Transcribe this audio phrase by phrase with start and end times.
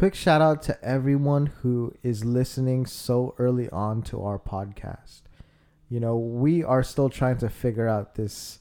[0.00, 5.20] quick shout out to everyone who is listening so early on to our podcast.
[5.90, 8.60] You know, we are still trying to figure out this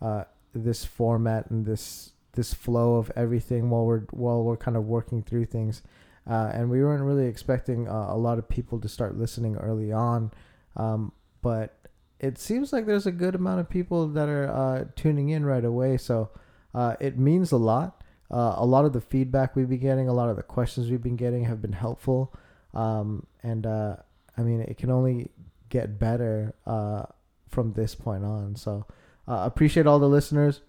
[0.00, 0.24] uh,
[0.54, 5.22] this format and this this flow of everything while we're while we're kind of working
[5.22, 5.82] through things.
[6.26, 9.92] Uh, and we weren't really expecting uh, a lot of people to start listening early
[9.92, 10.30] on,
[10.74, 11.12] um,
[11.42, 11.76] but
[12.18, 15.66] it seems like there's a good amount of people that are uh, tuning in right
[15.66, 15.98] away.
[15.98, 16.30] So
[16.74, 17.97] uh, it means a lot.
[18.30, 21.02] Uh, a lot of the feedback we've been getting, a lot of the questions we've
[21.02, 22.34] been getting have been helpful.
[22.74, 23.96] Um, and uh,
[24.36, 25.30] I mean, it can only
[25.68, 27.04] get better uh,
[27.48, 28.56] from this point on.
[28.56, 28.86] So
[29.26, 30.60] uh, appreciate all the listeners.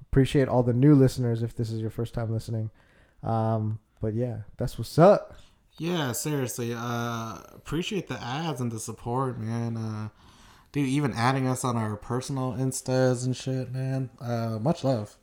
[0.00, 2.70] Appreciate all the new listeners if this is your first time listening.
[3.22, 5.36] Um, but yeah, that's what's up.
[5.78, 6.74] Yeah, seriously.
[6.76, 9.76] Uh, appreciate the ads and the support, man.
[9.76, 10.08] Uh,
[10.70, 14.10] dude, even adding us on our personal instas and shit, man.
[14.20, 15.16] Uh, much love.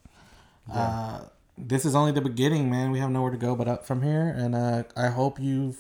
[0.72, 1.22] Uh,
[1.68, 2.91] this is only the beginning, man.
[2.91, 5.76] We have nowhere to go but up from here, and uh, I hope you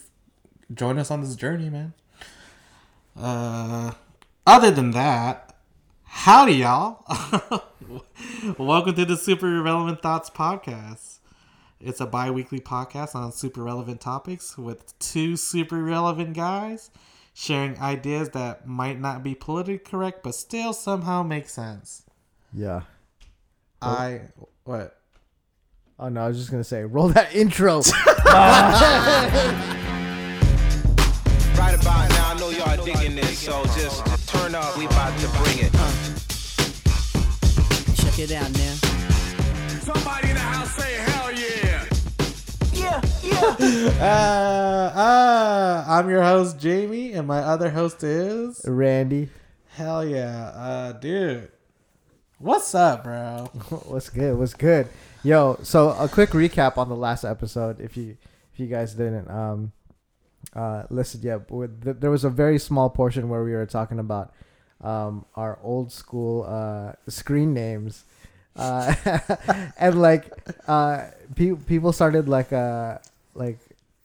[0.73, 1.93] join us on this journey, man.
[3.17, 3.93] Uh,
[4.45, 5.55] other than that,
[6.03, 7.05] howdy, y'all.
[8.57, 11.19] Welcome to the Super Relevant Thoughts podcast.
[11.79, 16.91] It's a bi weekly podcast on super relevant topics with two super relevant guys
[17.33, 22.03] sharing ideas that might not be politically correct but still somehow make sense.
[22.53, 22.81] Yeah.
[23.81, 24.23] I.
[24.65, 24.98] What?
[26.01, 27.81] Oh no, I was just gonna say, roll that intro.
[31.59, 34.77] Right about now, I know y'all digging this, so just turn up.
[34.77, 35.73] We about to bring it.
[37.97, 38.75] Check it out now.
[39.81, 41.85] Somebody in the house say hell yeah.
[43.99, 48.61] Uh, uh, I'm your host, Jamie, and my other host is.
[48.65, 49.29] Randy,
[49.71, 50.47] Hell yeah.
[50.55, 51.51] Uh, dude.
[52.37, 53.49] What's up, bro?
[53.87, 54.37] what's good?
[54.37, 54.87] What's good?
[55.23, 58.15] Yo, so a quick recap on the last episode, if you
[58.53, 59.71] if you guys didn't um
[60.55, 63.99] uh listen yet, with th- there was a very small portion where we were talking
[63.99, 64.33] about
[64.81, 68.05] um our old school uh screen names.
[68.55, 68.93] Uh,
[69.77, 70.31] and like
[70.67, 72.97] uh pe- people started like uh
[73.35, 73.59] like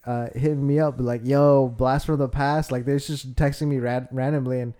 [0.06, 3.78] uh hitting me up like yo blast from the past like they're just texting me
[3.78, 4.74] randomly and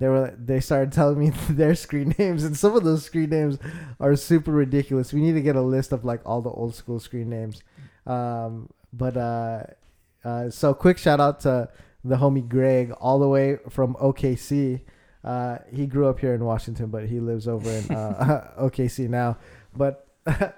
[0.00, 3.58] they were they started telling me their screen names and some of those screen names
[4.00, 5.12] are super ridiculous.
[5.12, 7.62] We need to get a list of like all the old school screen names.
[8.06, 9.64] Um but uh
[10.24, 11.68] uh so quick shout out to
[12.02, 14.80] the homie greg all the way from okc
[15.22, 19.36] uh he grew up here in washington but he lives over in uh okc now.
[19.76, 20.08] But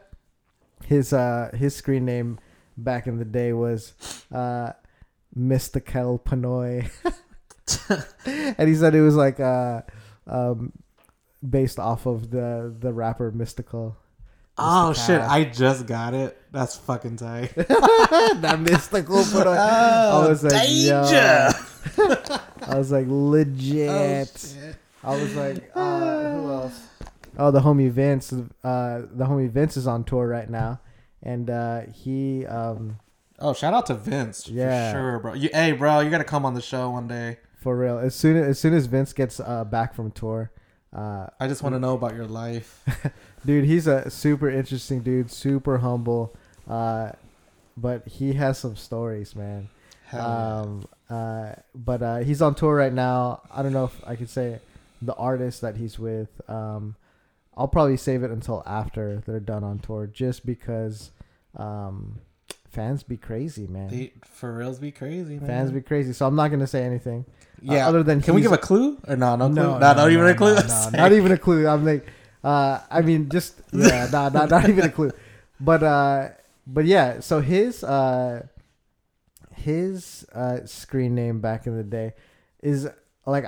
[0.87, 2.39] his uh his screen name
[2.77, 3.95] back in the day was
[4.33, 4.73] uh
[5.35, 6.89] mystical panoy
[8.27, 9.83] and he said it was like uh
[10.27, 10.73] um
[11.49, 13.97] based off of the the rapper Mystikal
[14.59, 15.21] Oh, shit.
[15.21, 16.37] I just got it.
[16.53, 17.55] That's fucking tight.
[17.57, 21.03] that mystical panoy i was like yo.
[22.67, 24.45] i was like legit
[25.03, 26.87] i was like uh who else
[27.39, 30.81] oh the homie vince uh the homie vince is on tour right now
[31.23, 32.99] and uh he um
[33.39, 34.47] Oh, shout out to Vince.
[34.47, 34.93] Yeah.
[34.93, 35.35] For sure, bro.
[35.35, 37.39] You, hey, bro, you got to come on the show one day.
[37.63, 40.51] For real as soon as, as soon as vince gets uh back from tour
[40.95, 42.85] uh I just want to know about your life.
[43.47, 46.35] dude he's a super interesting dude super humble
[46.69, 47.13] uh
[47.77, 49.69] but he has some stories man
[50.07, 50.61] Hell yeah.
[50.61, 54.29] um uh but uh he's on tour right now i don't know if i could
[54.29, 54.59] say
[55.01, 56.95] the artist that he's with um
[57.57, 61.11] i'll probably save it until after they're done on tour just because
[61.57, 62.21] um
[62.73, 65.47] fans be crazy man They, for reals be crazy, man.
[65.47, 67.25] fans be crazy so i'm not gonna say anything
[67.63, 67.85] yeah.
[67.87, 69.37] uh, other than Can we give a clue or no?
[69.37, 69.55] No, clue?
[69.55, 70.55] no, no, not even no, a clue.
[70.55, 70.61] no,
[70.93, 71.69] no, not even a clue.
[71.69, 72.07] I'm like,
[72.43, 75.13] uh, I mean, just yeah, nah, not not even a clue.
[75.61, 76.29] But uh,
[76.67, 77.21] but yeah.
[77.21, 78.47] So his uh,
[79.55, 82.15] his uh screen name back in the day
[82.63, 82.89] is
[83.27, 83.45] like,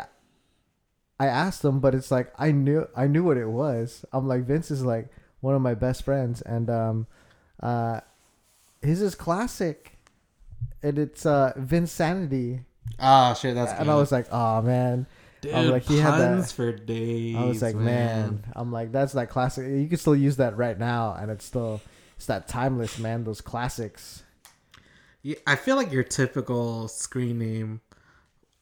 [1.18, 4.04] I asked him, but it's like I knew I knew what it was.
[4.12, 5.08] I'm like Vince is like
[5.40, 7.06] one of my best friends, and um,
[7.60, 7.98] uh,
[8.84, 9.98] his is classic,
[10.82, 12.64] and it's uh Vinsanity.
[13.00, 13.92] Ah, shit, that's and good.
[13.92, 15.06] I was like, oh man.
[15.40, 17.36] Dude, I'm like, he had that- puns for days.
[17.36, 18.44] I was like, man.
[18.56, 19.66] I'm like, that's that classic.
[19.66, 21.82] You can still use that right now, and it's still,
[22.16, 23.24] it's that timeless, man.
[23.24, 24.22] Those classics.
[25.22, 27.80] Yeah, I feel like your typical screen name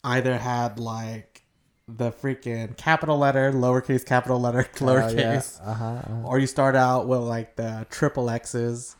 [0.04, 1.42] either had like
[1.88, 6.02] the freaking capital letter, lowercase capital letter, lowercase, Uh huh.
[6.24, 8.96] or you start out with like the triple X's.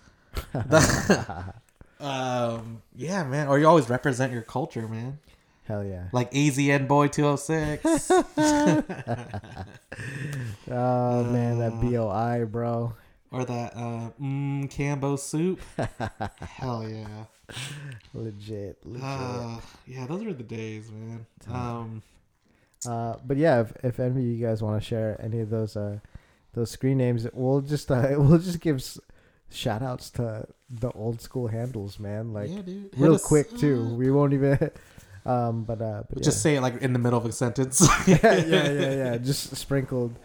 [2.00, 3.46] Um, yeah, man.
[3.46, 5.20] Or you always represent your culture, man.
[5.68, 6.08] Hell yeah.
[6.12, 8.10] Like AZN Boy 206.
[10.70, 12.94] Oh man, that boi, bro.
[13.30, 15.60] or that uh, mm, Cambo soup.
[16.40, 17.24] Hell yeah.
[18.14, 19.02] legit, legit.
[19.04, 21.26] Uh, yeah, those were the days, man.
[21.50, 22.02] Um,
[22.86, 25.76] Uh, but yeah, if, if any of you guys want to share any of those
[25.76, 25.98] uh,
[26.54, 28.82] those screen names, we'll just uh, we'll just give
[29.52, 32.32] shout outs to the old school handles, man.
[32.32, 32.62] Like yeah.
[32.96, 33.94] Real quick too.
[33.94, 34.70] We won't even.
[35.24, 37.80] Um, but uh, but Just say it like in the middle of a sentence.
[38.08, 38.18] yeah.
[38.22, 39.16] yeah, yeah, yeah, yeah.
[39.18, 40.18] Just sprinkled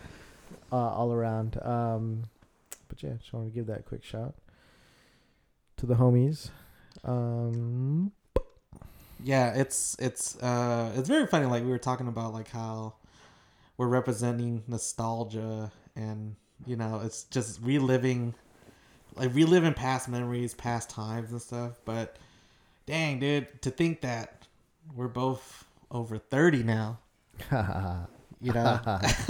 [0.72, 1.62] uh, all around.
[1.62, 2.24] Um,
[2.88, 4.34] but yeah, just want to give that quick shout
[5.76, 6.50] to the homies.
[7.04, 8.12] Um,
[9.24, 12.94] yeah it's it's uh it's very funny like we were talking about like how
[13.78, 16.36] we're representing nostalgia and
[16.66, 18.34] you know it's just reliving
[19.18, 22.18] like reliving past memories past times and stuff but
[22.86, 24.46] dang dude to think that
[24.96, 26.98] we're both over 30 now
[28.42, 28.80] you know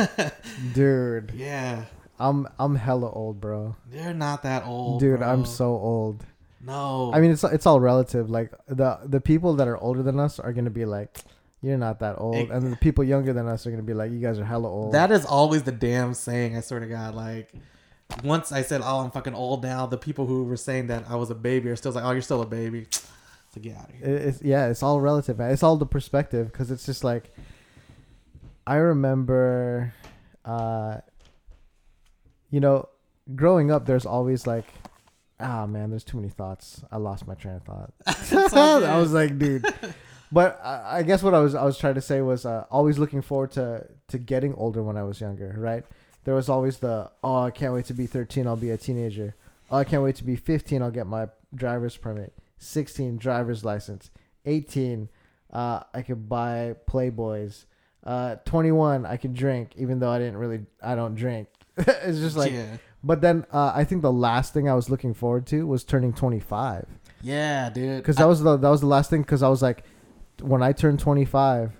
[0.73, 1.83] dude, yeah
[2.19, 3.75] I'm I'm hella old, bro.
[3.91, 5.27] they're not that old Dude, bro.
[5.29, 6.25] I'm so old.
[6.61, 8.29] no I mean, it's it's all relative.
[8.29, 11.19] Like the the people that are older than us are gonna be like,
[11.61, 14.11] "You're not that old," Ex- and the people younger than us are gonna be like,
[14.11, 16.57] "You guys are hella old." That is always the damn saying.
[16.57, 17.53] I swear to God, like
[18.23, 21.15] once I said, "Oh, I'm fucking old now," the people who were saying that I
[21.15, 22.87] was a baby are still like, "Oh, you're still a baby."
[23.53, 24.07] So get out of here.
[24.07, 25.37] It's yeah, it's all relative.
[25.37, 25.51] Man.
[25.51, 27.31] It's all the perspective because it's just like
[28.65, 29.93] I remember,
[30.43, 30.97] uh,
[32.49, 32.89] you know,
[33.35, 33.85] growing up.
[33.85, 34.65] There's always like,
[35.39, 36.83] ah, man, there's too many thoughts.
[36.91, 37.93] I lost my train of thought.
[38.83, 39.65] I was like, dude.
[40.29, 42.99] But I, I guess what I was I was trying to say was uh, always
[42.99, 45.55] looking forward to to getting older when I was younger.
[45.57, 45.85] Right?
[46.27, 48.47] There was always the oh, I can't wait to be 13.
[48.47, 49.33] I'll be a teenager.
[49.71, 50.81] Oh, I can't wait to be 15.
[50.81, 52.33] I'll get my driver's permit.
[52.57, 54.11] 16 driver's license.
[54.45, 55.07] 18
[55.53, 57.63] uh, I could buy Playboys.
[58.03, 61.47] Uh, 21 I could drink even though I didn't really I don't drink.
[61.77, 65.13] it's just like yeah, but then uh, I think the last thing I was looking
[65.13, 66.87] forward to was turning 25
[67.21, 67.99] yeah, dude.
[67.99, 69.85] because that was the that was the last thing because I was like
[70.41, 71.71] when I turn 25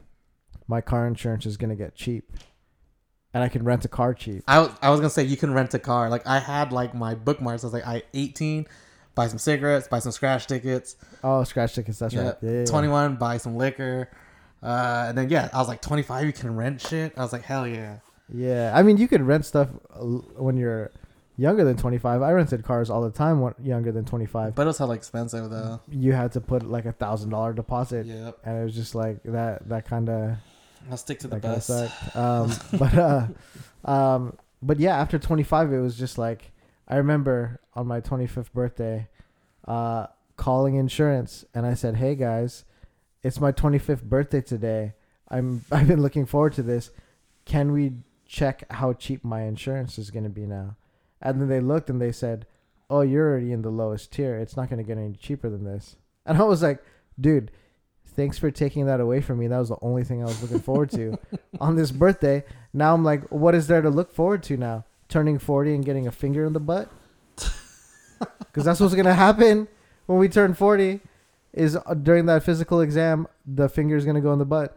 [0.69, 2.31] my car insurance is going to get cheap
[3.38, 4.44] and I can rent a car cheap.
[4.48, 6.10] I was, I was gonna say you can rent a car.
[6.10, 7.63] Like I had like my bookmarks.
[7.63, 8.66] I was like, I 18,
[9.16, 10.95] buy some cigarettes, buy some scratch tickets.
[11.24, 12.36] Oh, scratch tickets, that's Yeah, right.
[12.42, 12.66] Yeah, yeah, yeah.
[12.66, 14.10] 21, buy some liquor.
[14.63, 16.25] Uh, and then yeah, I was like 25.
[16.25, 17.13] You can rent shit.
[17.18, 17.98] I was like, hell yeah.
[18.34, 19.69] Yeah, I mean, you could rent stuff
[20.36, 20.92] when you're
[21.38, 22.22] younger than 25.
[22.22, 24.56] I rented cars all the time when younger than 25.
[24.56, 25.80] But it was hella expensive though.
[25.90, 28.40] You had to put like a thousand dollar deposit, Yep.
[28.44, 29.69] and it was just like that.
[29.69, 30.38] That kind of
[30.89, 32.16] I'll stick to the that kind of best.
[32.16, 33.28] Um, but uh,
[33.89, 36.51] um, but yeah, after 25, it was just like
[36.88, 39.07] I remember on my 25th birthday,
[39.68, 42.66] uh, calling insurance, and I said, "Hey guys,
[43.24, 44.94] it's my 25th birthday today.
[45.30, 46.92] I'm I've been looking forward to this.
[47.45, 47.94] Can we
[48.25, 50.75] check how cheap my insurance is going to be now?"
[51.22, 52.45] And then they looked and they said,
[52.90, 54.38] "Oh, you're already in the lowest tier.
[54.38, 56.83] It's not going to get any cheaper than this." And I was like,
[57.19, 57.51] "Dude."
[58.18, 59.48] Thanks for taking that away from me.
[59.48, 61.18] That was the only thing I was looking forward to
[61.62, 62.44] on this birthday.
[62.74, 64.84] Now I'm like, what is there to look forward to now?
[65.08, 66.92] Turning 40 and getting a finger in the butt?
[68.40, 69.68] Because that's what's going to happen
[70.08, 71.00] when we turn 40
[71.54, 74.75] is uh, during that physical exam, the finger is going to go in the butt.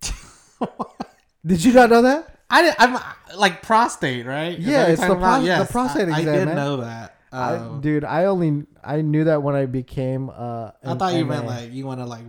[1.44, 2.38] Did you not know that?
[2.48, 3.00] I did, I'm
[3.36, 4.56] like prostate, right?
[4.58, 6.56] Is Yeah, it's the pros- the prostate I, I exam, did man.
[6.56, 7.13] know that.
[7.34, 11.24] I, Um, dude, I only I knew that when I became uh I thought you
[11.24, 11.34] MA.
[11.34, 12.24] meant like you want to like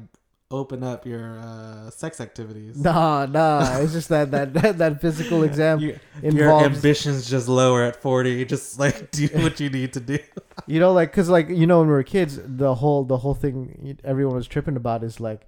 [0.51, 2.77] open up your uh, sex activities.
[2.77, 3.79] Nah, nah.
[3.79, 8.46] It's just that that that, that physical exam Your, your ambitions just lower at 40.
[8.46, 10.20] Just like do what you need to do.
[10.68, 13.36] You know, like, cause like you know, when we were kids, the whole the whole
[13.36, 15.41] thing everyone was tripping about is like,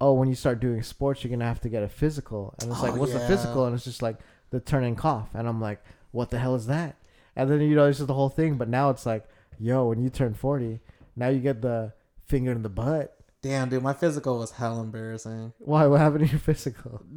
[0.00, 2.82] oh, when you start doing sports, you're gonna have to get a physical, and it's
[2.82, 3.66] like, Oh, what's the physical?
[3.66, 4.16] And it's just like
[4.50, 6.96] the turn and cough, and I'm like, what the hell is that?
[7.36, 8.56] And then you know, it's just the whole thing.
[8.56, 9.24] But now it's like,
[9.58, 10.80] yo, when you turn forty,
[11.16, 11.92] now you get the
[12.26, 13.16] finger in the butt.
[13.42, 15.52] Damn, dude, my physical was hell embarrassing.
[15.58, 15.86] Why?
[15.86, 17.04] What happened to your physical?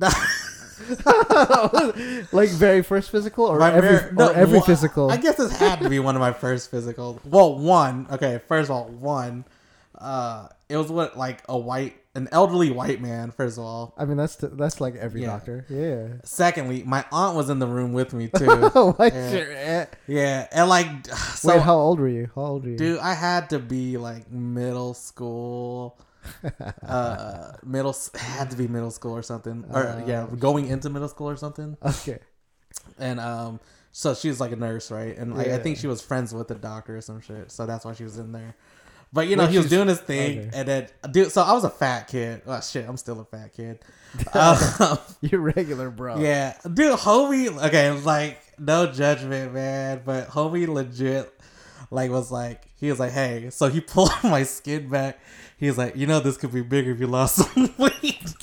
[2.31, 5.09] like very first physical or My every ver- no, or every physical?
[5.09, 7.24] I guess this had to be one of my first physicals.
[7.25, 8.07] Well, one.
[8.12, 9.45] Okay, first of all, one.
[9.97, 13.31] Uh, it was what like a white, an elderly white man.
[13.31, 13.93] First of all.
[13.97, 15.27] I mean, that's that's like every Yeah.
[15.27, 15.65] doctor.
[15.69, 16.19] Yeah.
[16.25, 18.45] Secondly, my aunt was in the room with me too.
[18.74, 19.31] What's Yeah.
[19.31, 19.89] your aunt?
[20.07, 22.29] yeah, and like, so Wait, how old were you?
[22.36, 22.77] How old were you?
[22.77, 25.97] dude, I had to be like middle school.
[26.86, 31.07] uh, middle had to be middle school or something, or Oh, yeah, going into middle
[31.07, 31.77] school or something.
[31.86, 32.19] Okay.
[33.00, 33.59] and um
[33.91, 36.47] so she was like a nurse right and like, i think she was friends with
[36.47, 38.55] the doctor or some shit so that's why she was in there
[39.17, 40.50] but you know Well, he was she's- doing his thing okay.
[40.53, 43.51] and then dude so i was a fat kid oh shit i'm still a fat
[43.53, 43.79] kid
[44.33, 44.57] um,
[45.21, 46.19] You're regular, bro.
[46.19, 51.33] yeah dude homie okay like no judgment man but homie legit
[51.91, 55.20] like was like he was like, hey, so he pulled my skin back.
[55.60, 58.36] He was like, you know, this could be bigger if you lost some weight.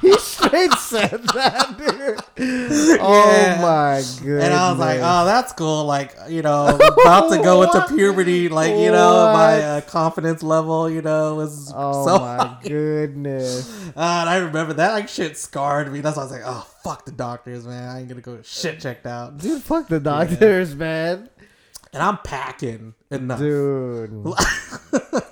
[0.00, 2.98] He straight said that, dude.
[3.00, 3.60] Oh Yeah.
[3.60, 4.44] my goodness.
[4.44, 5.84] And I was like, oh, that's cool.
[5.84, 8.48] Like, you know, about to go into puberty.
[8.48, 12.58] Like, you know, my uh, confidence level, you know, was Oh so my high.
[12.62, 13.68] goodness.
[13.88, 16.00] Uh, and I remember that like shit scarred me.
[16.00, 17.88] That's why I was like, oh fuck the doctors, man.
[17.90, 19.36] I ain't gonna go shit checked out.
[19.38, 21.28] Dude, fuck the doctors, man.
[21.92, 23.38] And I'm packing enough.
[23.38, 24.24] Dude.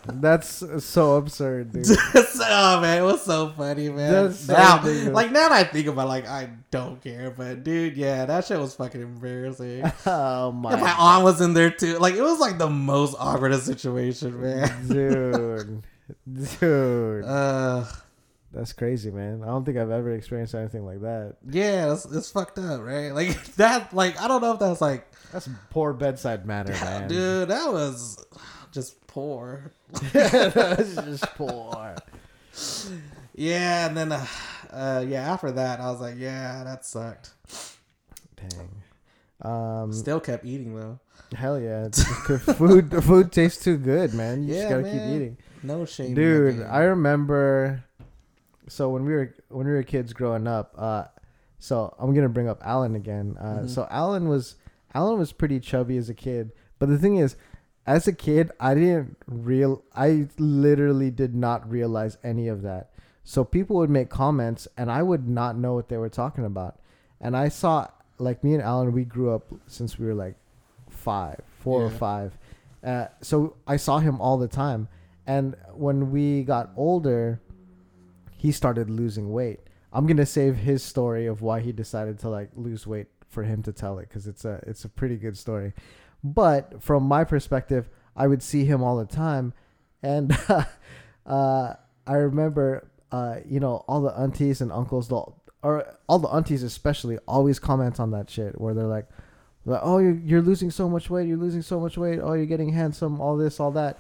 [0.09, 1.85] That's so absurd, dude.
[2.15, 4.33] oh man, it was so funny, man.
[4.33, 5.15] So now, ridiculous.
[5.15, 8.45] like now that I think about, it, like I don't care, but dude, yeah, that
[8.45, 9.85] shit was fucking embarrassing.
[10.07, 11.99] Oh And my my aunt was in there too.
[11.99, 14.89] Like it was like the most awkward situation, man.
[14.89, 15.83] dude.
[16.61, 17.25] Dude.
[17.25, 17.85] Uh,
[18.57, 19.43] That's crazy, man.
[19.43, 21.37] I don't think I've ever experienced anything like that.
[21.51, 23.11] yeah, it's, it's fucked up, right?
[23.11, 23.93] Like that.
[23.93, 27.07] Like I don't know if that's like, That's poor bedside manner, man.
[27.07, 28.25] dude, that was
[28.73, 29.73] just poor.
[30.13, 31.97] That's just poor.
[33.35, 34.27] Yeah, and then, uh,
[34.71, 37.33] uh, yeah, after that, I was like, yeah, that sucked.
[38.37, 38.71] Dang.
[39.43, 40.99] Um, Still kept eating though.
[41.35, 41.89] hell yeah.
[41.93, 44.45] Food, food tastes too good, man.
[44.49, 44.93] You just gotta man.
[44.93, 45.37] keep eating.
[45.63, 46.63] No shame, Dude.
[46.63, 47.85] I remember.
[48.69, 51.05] So when we were when we were kids growing up, uh,
[51.59, 53.37] so I'm gonna bring up Alan again.
[53.41, 53.69] Uh, Mhm.
[53.71, 54.57] So Alan was
[54.95, 57.37] Alan was pretty chubby as a kid, but the thing is,
[57.87, 62.91] as a kid, I didn't real I literally did not realize any of that.
[63.25, 66.77] So people would make comments, and I would not know what they were talking about.
[67.21, 70.37] And I saw like me and Alan, we grew up since we were like
[70.89, 72.39] five, four or five.
[72.83, 74.89] Uh, so I saw him all the time.
[75.27, 77.41] And when we got older,
[78.37, 79.61] he started losing weight.
[79.93, 83.63] I'm gonna save his story of why he decided to like lose weight for him
[83.63, 85.73] to tell it because it's a it's a pretty good story.
[86.23, 89.53] But from my perspective, I would see him all the time,
[90.03, 90.37] and
[91.27, 91.75] uh,
[92.07, 95.13] I remember uh, you know all the aunties and uncles,
[95.63, 99.09] or all the aunties especially, always comment on that shit where they're like,
[99.65, 102.47] like oh you're, you're losing so much weight, you're losing so much weight, oh you're
[102.47, 103.99] getting handsome, all this, all that.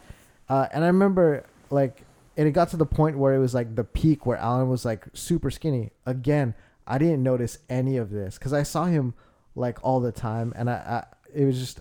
[0.49, 2.02] Uh, and I remember like,
[2.37, 4.85] and it got to the point where it was like the peak where Alan was
[4.85, 5.90] like super skinny.
[6.05, 6.55] Again,
[6.87, 9.14] I didn't notice any of this because I saw him
[9.55, 11.81] like all the time, and I, I it was just,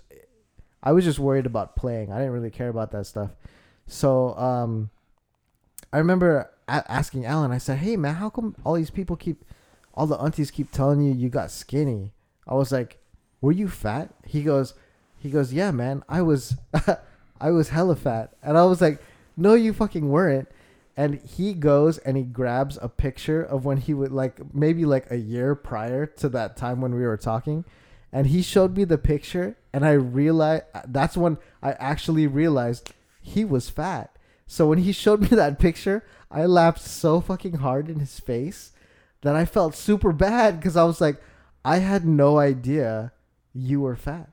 [0.82, 2.10] I was just worried about playing.
[2.10, 3.30] I didn't really care about that stuff.
[3.86, 4.90] So um,
[5.92, 7.52] I remember a- asking Alan.
[7.52, 9.44] I said, "Hey man, how come all these people keep,
[9.94, 12.12] all the aunties keep telling you you got skinny?"
[12.46, 12.98] I was like,
[13.40, 14.74] "Were you fat?" He goes,
[15.18, 16.56] "He goes, yeah, man, I was."
[17.40, 18.32] I was hella fat.
[18.42, 19.00] And I was like,
[19.36, 20.48] no, you fucking weren't.
[20.96, 25.10] And he goes and he grabs a picture of when he would like maybe like
[25.10, 27.64] a year prior to that time when we were talking.
[28.12, 33.44] And he showed me the picture and I realized that's when I actually realized he
[33.44, 34.16] was fat.
[34.46, 38.72] So when he showed me that picture, I laughed so fucking hard in his face
[39.20, 41.20] that I felt super bad because I was like,
[41.64, 43.12] I had no idea
[43.52, 44.30] you were fat.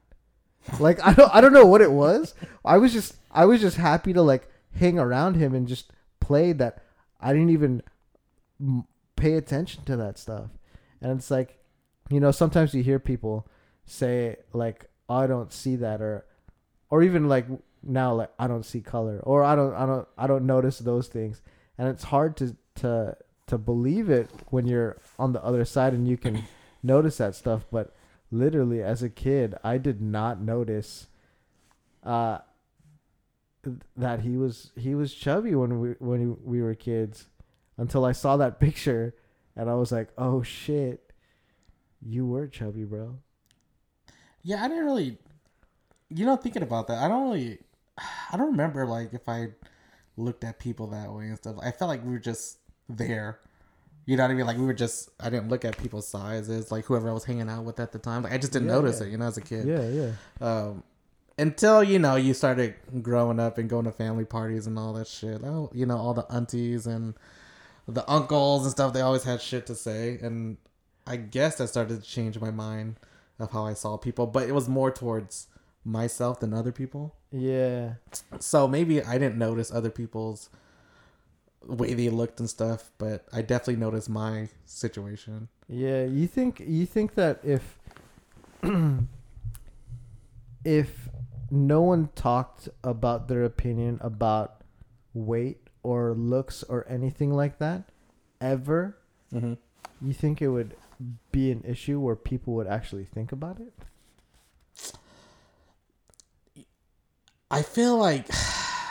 [0.79, 2.35] Like I don't I don't know what it was.
[2.63, 6.53] I was just I was just happy to like hang around him and just play
[6.53, 6.83] that
[7.19, 7.83] I didn't even
[9.15, 10.49] pay attention to that stuff.
[11.01, 11.57] And it's like,
[12.09, 13.47] you know, sometimes you hear people
[13.85, 16.25] say like, oh, "I don't see that," or,
[16.89, 17.45] or even like
[17.81, 21.07] now, like, "I don't see color," or "I don't, I don't, I don't notice those
[21.07, 21.41] things."
[21.77, 26.07] And it's hard to to to believe it when you're on the other side and
[26.07, 26.43] you can
[26.83, 27.65] notice that stuff.
[27.71, 27.95] But
[28.31, 31.07] literally, as a kid, I did not notice.
[32.03, 32.39] Uh,
[33.97, 37.27] that he was he was chubby when we when we were kids
[37.77, 39.15] until I saw that picture
[39.55, 41.11] and I was like, "Oh shit.
[42.01, 43.19] You were chubby, bro."
[44.41, 45.17] Yeah, I didn't really.
[46.09, 47.59] You know, thinking about that, I don't really.
[48.31, 49.49] I don't remember like if I
[50.17, 51.55] looked at people that way and stuff.
[51.63, 52.57] I felt like we were just
[52.89, 53.39] there.
[54.05, 54.45] You know what I mean?
[54.45, 55.09] Like we were just.
[55.19, 57.99] I didn't look at people's sizes, like whoever I was hanging out with at the
[57.99, 58.23] time.
[58.23, 59.07] Like I just didn't Yeah, notice yeah.
[59.07, 59.11] it.
[59.11, 59.65] You know, as a kid.
[59.65, 60.11] Yeah, yeah.
[60.45, 60.83] Um,
[61.37, 65.07] until you know you started growing up and going to family parties and all that
[65.07, 65.43] shit.
[65.43, 67.15] Oh, you know all the aunties and
[67.87, 68.93] the uncles and stuff.
[68.93, 70.57] They always had shit to say, and
[71.07, 72.97] I guess that started to change my mind
[73.39, 74.27] of how I saw people.
[74.27, 75.47] But it was more towards
[75.83, 77.15] myself than other people.
[77.31, 77.95] Yeah.
[78.39, 80.49] So maybe I didn't notice other people's
[81.65, 85.47] way they looked and stuff, but I definitely noticed my situation.
[85.67, 87.79] Yeah, you think you think that if
[90.65, 91.09] if
[91.55, 94.61] no one talked about their opinion about
[95.13, 97.83] weight or looks or anything like that
[98.41, 98.97] ever,
[99.33, 99.53] Mm-hmm.
[100.01, 100.75] you think it would
[101.31, 103.73] be an issue where people would actually think about it?
[107.51, 108.27] I feel like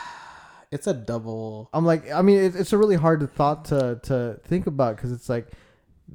[0.71, 1.69] it's a double.
[1.73, 5.11] I'm like, I mean, it, it's a really hard thought to to think about because
[5.11, 5.47] it's like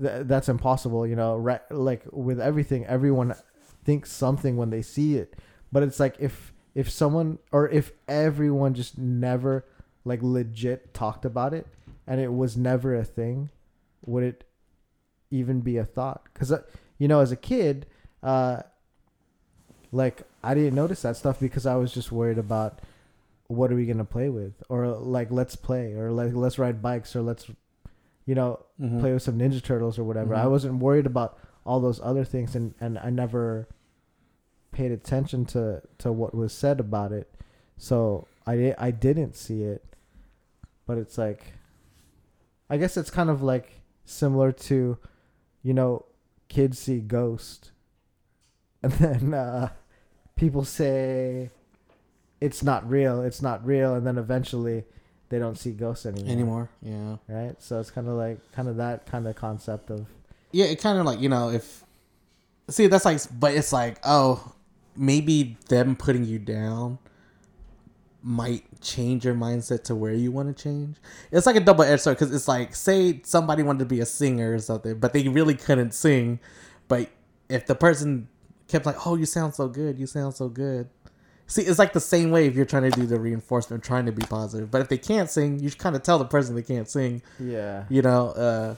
[0.01, 1.07] th- that's impossible.
[1.07, 1.61] You know, right?
[1.71, 3.35] Like with everything, everyone
[3.85, 5.37] thinks something when they see it,
[5.73, 9.65] but it's like if if someone or if everyone just never
[10.05, 11.67] like legit talked about it
[12.07, 13.51] and it was never a thing,
[14.07, 14.45] would it
[15.31, 16.23] even be a thought?
[16.33, 16.53] Because
[16.99, 17.87] you know, as a kid,
[18.23, 18.63] uh,
[19.93, 22.81] like I didn't notice that stuff because I was just worried about
[23.47, 27.17] what are we gonna play with, or like let's play, or like let's ride bikes,
[27.17, 27.51] or let's,
[28.27, 29.01] you know, Mhm.
[29.01, 30.35] play with some Ninja Turtles or whatever.
[30.35, 30.51] I Mhm.
[30.51, 33.67] wasn't worried about all those other things, and and I never
[34.79, 37.29] paid attention to to what was said about it,
[37.77, 39.85] so I I didn't see it,
[40.87, 41.55] but it's like,
[42.71, 44.97] I guess it's kind of like similar to,
[45.65, 46.05] you know,
[46.49, 47.73] kids see ghost,
[48.85, 49.71] and then uh,
[50.37, 51.51] people say
[52.41, 54.85] it's not real, it's not real, and then eventually
[55.29, 56.31] they don't see ghosts anymore.
[56.33, 56.71] anymore.
[56.83, 57.17] Yeah.
[57.27, 57.61] Right?
[57.61, 60.07] So it's kind of like kind of that kind of concept of
[60.53, 61.83] Yeah, it kind of like you know if
[62.71, 64.55] see that's like, but it's like oh
[64.99, 66.99] maybe them putting you down
[68.23, 70.97] might change your mindset to where you want to change.
[71.31, 74.07] It's like a double edged sword because it's like say somebody wanted to be a
[74.07, 76.41] singer or something, but they really couldn't sing,
[76.89, 77.09] but
[77.49, 78.29] if the person
[78.67, 80.89] kept like oh you sound so good, you sound so good.
[81.47, 84.13] See, it's like the same way if you're trying to do the reinforcement, trying to
[84.13, 84.71] be positive.
[84.71, 87.85] But if they can't sing, you kind of tell the person they can't sing yeah.
[87.89, 88.77] you know uh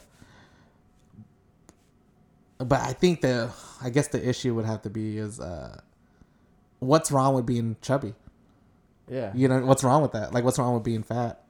[2.64, 3.50] but i think the
[3.82, 5.80] i guess the issue would have to be is uh
[6.80, 8.14] what's wrong with being chubby
[9.08, 9.32] Yeah.
[9.34, 11.40] you know what's wrong with that like what's wrong with being fat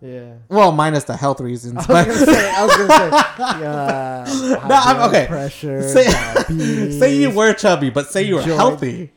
[0.00, 0.34] Yeah.
[0.48, 3.10] well minus the health reasons I was but gonna say, I was gonna say,
[3.60, 5.26] yeah, high No, I'm- okay.
[5.28, 9.12] Pressure, say, say you were chubby but say you were healthy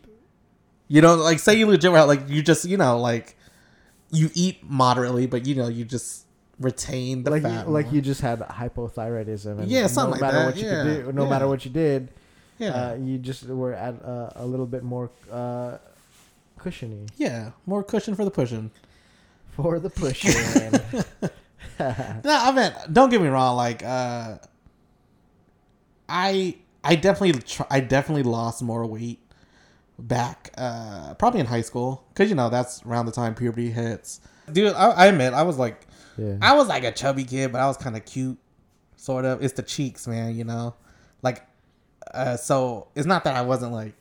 [0.88, 3.36] you know like say you legit were like you just you know like
[4.12, 6.25] you eat moderately but you know you just
[6.60, 9.60] retain the like fat you, like you just had hypothyroidism.
[9.60, 11.29] And Yeah, something no like matter that, what you yeah, could do, no yeah.
[11.29, 12.10] matter what you did,
[12.57, 15.77] yeah uh, you just were at uh, a little bit more uh,
[16.57, 18.72] cushiony yeah more cushion for the pushing
[19.57, 20.33] for the pushing.
[21.79, 23.55] No, I mean, don't get me wrong.
[23.55, 24.37] Like, uh,
[26.09, 29.20] I I definitely tr- I definitely lost more weight
[30.00, 34.22] back, uh, probably in high school, cause you know that's around the time puberty hits.
[34.51, 35.85] Dude, I, I admit I was like
[36.17, 36.37] yeah.
[36.41, 38.39] I was like a chubby kid, but I was kind of cute,
[38.96, 39.43] sort of.
[39.43, 40.35] It's the cheeks, man.
[40.35, 40.74] You know,
[41.22, 41.46] like,
[42.13, 43.93] uh, so it's not that I wasn't like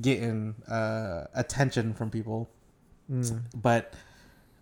[0.00, 2.48] getting uh attention from people
[3.10, 3.42] Mm.
[3.60, 3.92] but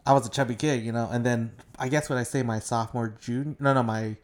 [0.06, 1.06] I was a chubby kid, you know.
[1.12, 4.16] And then I guess when I say my sophomore, junior, no, no, my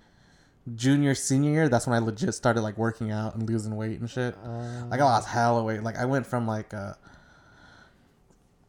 [0.74, 4.08] junior, senior year, that's when I legit started like working out and losing weight and
[4.08, 4.34] shit.
[4.42, 5.82] Uh, like I lost hella weight.
[5.82, 6.96] Like I went from like a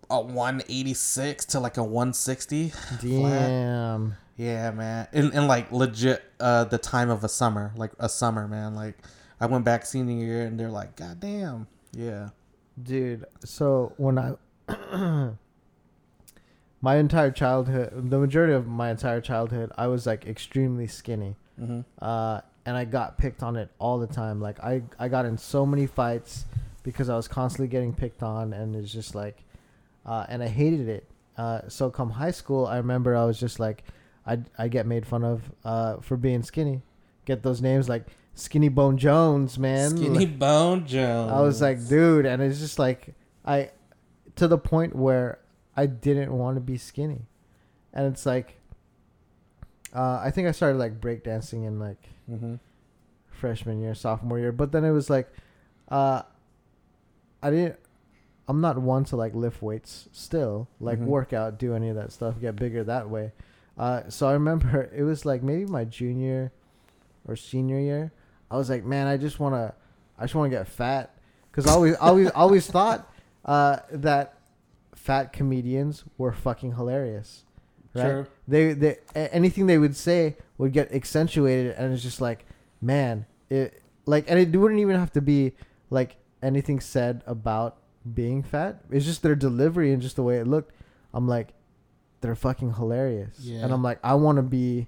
[0.09, 2.73] a one eighty six to like a one sixty.
[3.01, 4.15] Damn.
[4.35, 5.07] Yeah, man.
[5.13, 8.75] In, in like legit uh the time of a summer, like a summer, man.
[8.75, 8.97] Like
[9.39, 11.67] I went back senior year and they're like, God damn.
[11.93, 12.29] Yeah.
[12.81, 14.35] Dude, so when I
[16.81, 21.35] my entire childhood, the majority of my entire childhood, I was like extremely skinny.
[21.59, 21.81] Mm-hmm.
[22.01, 24.41] Uh and I got picked on it all the time.
[24.41, 26.45] Like I I got in so many fights
[26.83, 29.43] because I was constantly getting picked on and it's just like
[30.05, 31.05] uh and I hated it.
[31.37, 33.83] Uh so come high school, I remember I was just like
[34.25, 36.81] I I get made fun of uh for being skinny.
[37.25, 39.91] Get those names like Skinny Bone Jones, man.
[39.91, 41.31] Skinny Like- Bone Jones.
[41.31, 43.13] I was like, dude, and it's just like
[43.45, 43.71] I
[44.35, 45.39] to the point where
[45.75, 47.27] I didn't want to be skinny.
[47.93, 48.57] And it's like
[49.93, 52.55] uh, I think I started like breakdancing in like mm-hmm.
[53.29, 55.29] freshman year, sophomore year, but then it was like
[55.89, 56.23] uh
[57.41, 57.77] I didn't
[58.47, 61.05] I'm not one to like lift weights still, like Mhm.
[61.05, 63.31] work out, do any of that stuff, get bigger that way.
[63.77, 66.51] Uh so I remember it was like maybe my junior
[67.25, 68.11] or senior year.
[68.49, 69.73] I was like, man, I just want to
[70.17, 71.15] I just want to get fat
[71.51, 73.11] cuz I always always always thought
[73.45, 74.37] uh that
[74.93, 77.45] fat comedians were fucking hilarious.
[77.93, 78.03] Right?
[78.03, 78.27] Sure.
[78.47, 82.45] They they anything they would say would get accentuated and it's just like,
[82.81, 85.53] man, it like and it wouldn't even have to be
[85.89, 87.77] like anything said about
[88.13, 88.83] being fat.
[88.91, 90.73] It's just their delivery and just the way it looked.
[91.13, 91.53] I'm like
[92.21, 93.39] they're fucking hilarious.
[93.39, 93.63] Yeah.
[93.63, 94.87] And I'm like I want to be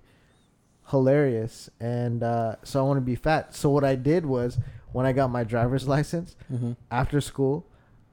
[0.90, 3.54] hilarious and uh so I want to be fat.
[3.56, 4.58] So what I did was
[4.94, 6.72] when I got my driver's license, Mm-hmm.
[6.90, 7.66] after school,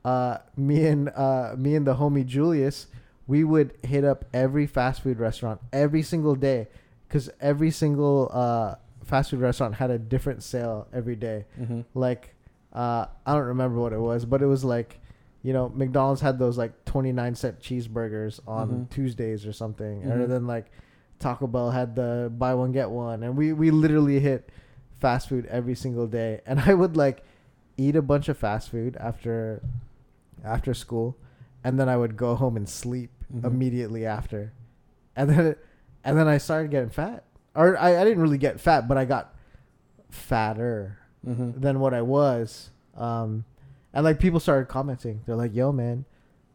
[0.05, 2.89] uh, me and uh, me and the homie Julius,
[3.27, 6.67] we would hit up every fast food restaurant every single day,
[7.09, 11.47] because every single uh, fast food restaurant had a different sale every day.
[11.59, 11.83] Mm-hmm.
[11.95, 12.35] Like,
[12.73, 14.99] uh, I don't remember what it was, but it was like,
[15.43, 18.91] you know, McDonald's had those like 29 cent cheeseburgers on Mhm.
[18.91, 20.03] Tuesdays or something.
[20.03, 20.67] And then like
[21.19, 24.51] Taco Bell had the buy one get one and we we literally hit
[25.01, 26.41] fast food every single day.
[26.47, 27.23] And I would like
[27.77, 29.63] eat a bunch of fast food after
[30.45, 31.17] after school
[31.63, 33.45] and then I would go home and sleep Mhm.
[33.45, 34.53] immediately after.
[35.17, 35.57] And then
[36.05, 37.25] and then I started getting fat.
[37.55, 39.35] Or I, I didn't really get fat, but I got
[40.11, 41.59] fatter Mm-hmm.
[41.61, 42.69] than what I was.
[42.97, 43.45] Um,
[43.95, 45.23] and like people started commenting.
[45.25, 46.05] They're like, "Yo, man,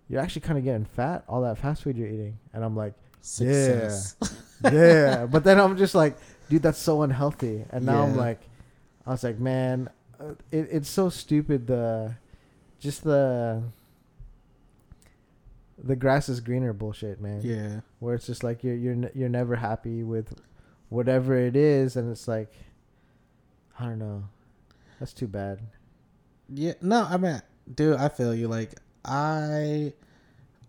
[0.07, 1.23] you're actually kind of getting fat.
[1.27, 4.15] All that fast food you're eating." And I'm like, Success.
[4.21, 4.27] "Yeah."
[4.61, 6.17] but then I'm just like,
[6.49, 8.41] "Dude, that's so unhealthy." And now I'm like,
[9.05, 11.67] I was like, "Man, uh, it, it's so stupid.
[11.67, 12.15] The
[12.79, 13.63] just the
[15.83, 17.41] the grass is greener bullshit, man.
[17.43, 17.81] Yeah.
[17.99, 20.33] Where it's just like you're you're you're never happy with
[20.89, 22.51] whatever it is, and it's like,
[23.79, 24.25] I don't know.
[24.99, 25.59] That's too bad.
[26.53, 27.41] Yeah, no, I mean,
[27.73, 28.47] dude, I feel you.
[28.47, 28.71] Like,
[29.05, 29.93] I,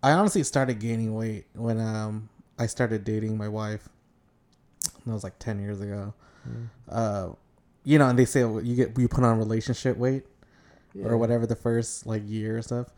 [0.02, 2.28] I honestly started gaining weight when um
[2.60, 3.88] I started dating my wife.
[5.06, 6.14] That was like ten years ago.
[6.48, 6.68] Mm.
[6.88, 7.28] Uh,
[7.84, 10.24] you know, and they say you get you put on relationship weight
[10.94, 11.06] Yeah.
[11.06, 12.88] or whatever the first like year or stuff.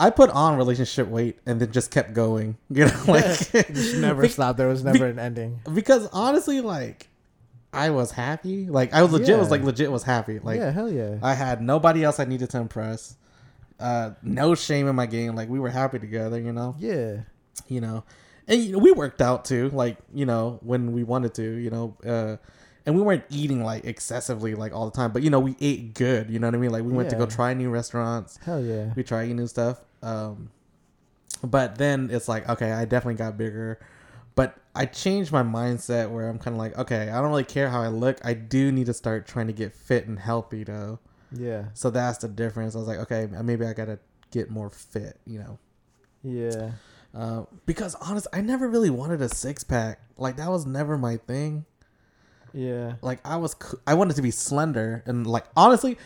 [0.00, 2.56] I put on relationship weight and then just kept going.
[2.70, 4.58] You know, like Just never Be- stopped.
[4.58, 5.60] There was never an ending.
[5.74, 7.08] because honestly, like
[7.72, 8.66] I was happy.
[8.68, 9.38] Like I was legit.
[9.38, 9.90] Was like legit.
[9.90, 10.38] Was happy.
[10.38, 11.16] Like yeah, hell yeah.
[11.22, 13.16] I had nobody else I needed to impress.
[13.80, 15.34] Uh, no shame in my game.
[15.34, 16.74] Like we were happy together, you know.
[16.78, 17.22] yeah.
[17.68, 18.04] You know,
[18.48, 19.70] and you know, we worked out too.
[19.70, 21.96] Like you know when we wanted to, you know.
[22.04, 22.36] Uh,
[22.86, 25.92] and we weren't eating like excessively like all the time, but you know we ate
[25.92, 26.30] good.
[26.30, 26.70] You know what I mean?
[26.70, 28.38] Like we went to go try new restaurants.
[28.38, 28.94] Hell yeah.
[28.96, 29.78] We try new stuff.
[30.02, 30.50] Um,
[31.44, 33.78] but then it's like okay, I definitely got bigger.
[34.34, 37.68] But I changed my mindset where I'm kind of like, okay, I don't really care
[37.68, 38.20] how I look.
[38.24, 41.00] I do need to start trying to get fit and healthy though.
[41.32, 41.64] Yeah.
[41.74, 42.74] So that's the difference.
[42.74, 43.98] I was like, okay, maybe I gotta
[44.30, 45.58] get more fit, you know.
[46.22, 46.70] Yeah.
[47.14, 50.00] Uh, because honest, I never really wanted a six pack.
[50.16, 51.64] Like that was never my thing.
[52.52, 52.94] Yeah.
[53.02, 55.98] Like I was, I wanted to be slender, and like honestly,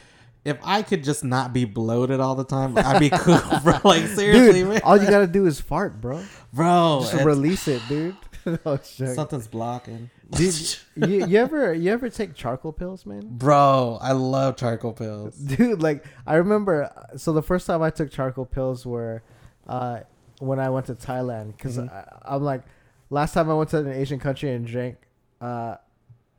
[0.45, 3.79] if I could just not be bloated all the time, I'd be cool, bro.
[3.85, 6.23] Like seriously, Dude, man, all you gotta do is fart, bro.
[6.53, 7.01] bro.
[7.03, 8.17] Just release it, dude.
[8.65, 10.11] no, something's blocking.
[10.31, 10.55] Dude,
[10.97, 13.23] you, you ever you ever take charcoal pills, man?
[13.31, 15.37] bro, I love charcoal pills.
[15.37, 16.91] Dude, like I remember.
[17.17, 19.23] So the first time I took charcoal pills were
[19.69, 20.01] uh,
[20.43, 21.89] when I went to Thailand because Mhm.
[22.23, 22.63] I'm like,
[23.11, 24.97] last time I went to an Asian country and drank
[25.41, 25.77] uh,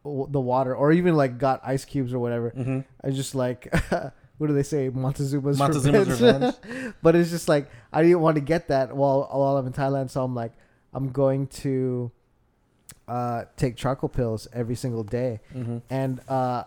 [0.04, 2.52] w- the water, or even like got ice cubes or whatever.
[2.52, 2.80] Mm-hmm.
[3.04, 3.62] I just like.
[4.40, 4.90] What do they say?
[4.90, 6.56] Montezuma's, Montezuma's revenge.
[6.66, 6.94] revenge.
[7.04, 10.10] but it's just like I didn't want to get that while while I'm in Thailand,
[10.10, 10.52] so I'm like
[10.92, 12.12] I'm going to
[13.08, 15.78] uh, take charcoal pills every single day, Mm-hmm.
[15.90, 16.64] and uh,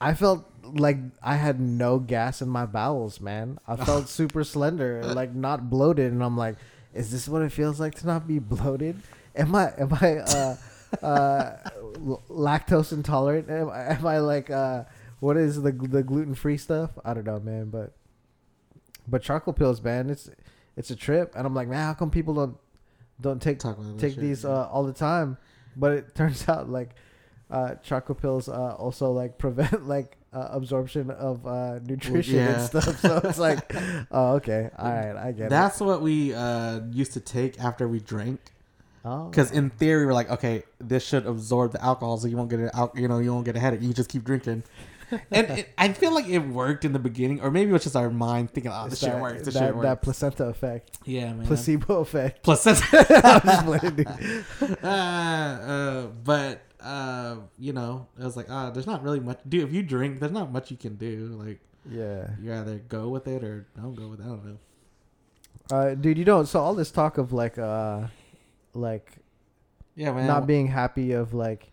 [0.00, 3.58] I felt like I had no gas in my bowels, man.
[3.66, 6.56] I felt super slender, like not bloated, and I'm like,
[6.94, 9.00] is this what it feels like to not be bloated?
[9.34, 10.56] Am I am I uh,
[11.02, 11.56] uh,
[12.28, 13.50] lactose intolerant?
[13.50, 14.84] Am, I- am I like uh,
[15.20, 16.90] what is the the gluten free stuff?
[17.04, 17.92] I don't know, man, but
[19.08, 20.30] but charcoal pills, man, it's
[20.76, 22.56] it's a trip, and I'm like, man, how come people don't
[23.20, 23.60] don't take
[23.98, 24.50] take these yeah.
[24.50, 25.38] uh, all the time?
[25.76, 26.90] But it turns out like
[27.50, 32.58] uh, charcoal pills uh, also like prevent like uh, absorption of uh, nutrition yeah.
[32.58, 33.00] and stuff.
[33.00, 33.74] So it's like,
[34.10, 37.88] oh, okay, all right, I get it That's what we uh, used to take after
[37.88, 38.40] we drank.
[38.44, 38.50] it.
[39.04, 42.50] Oh, Because in theory, we're like, okay, this should absorb the alcohol, so you won't
[42.50, 42.96] get it out.
[42.96, 43.80] You know, you won't get a headache.
[43.80, 44.64] You just keep drinking.
[45.30, 47.94] and it, I feel like it worked in the beginning, or maybe it was just
[47.94, 49.44] our mind thinking, "Oh, this It's shit works.
[49.44, 51.46] This that, shit that placenta effect, yeah, man.
[51.46, 52.42] placebo effect.
[52.42, 52.82] Placenta.
[54.82, 59.40] Uh, uh, but uh, you know, it was like, ah, there's not really much.
[59.48, 61.36] Dude, if you drink, there's not much you can do.
[61.44, 64.24] Like, Yeah, you either go with it or don't go with it.
[64.24, 64.58] I don't know.
[65.76, 68.06] uh, dude, you know, so all this talk of like, uh,
[68.74, 69.18] like
[69.96, 70.26] Yeah, man.
[70.26, 71.70] not being happy of like,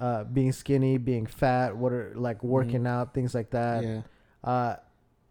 [0.00, 3.82] uh, being skinny, being fat, what are like working out, things like that.
[3.84, 4.02] yeah.
[4.42, 4.76] Uh,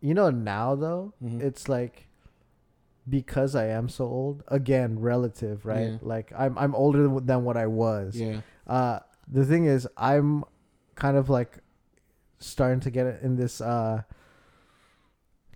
[0.02, 1.40] you know, now though, Mhm.
[1.42, 2.08] it's like
[3.10, 4.44] because I am so old.
[4.48, 5.92] Again, relative, right?
[5.92, 5.98] Yeah.
[6.02, 8.16] Like I'm I'm older than, than what I was.
[8.16, 8.42] Yeah.
[8.66, 10.44] Uh, the thing is, I'm
[10.96, 11.58] kind of like
[12.40, 14.04] starting to get in this uh,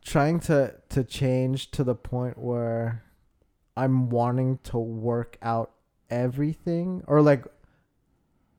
[0.04, 3.04] trying to to change to the point where
[3.76, 5.72] I'm wanting to work out
[6.10, 7.46] everything or like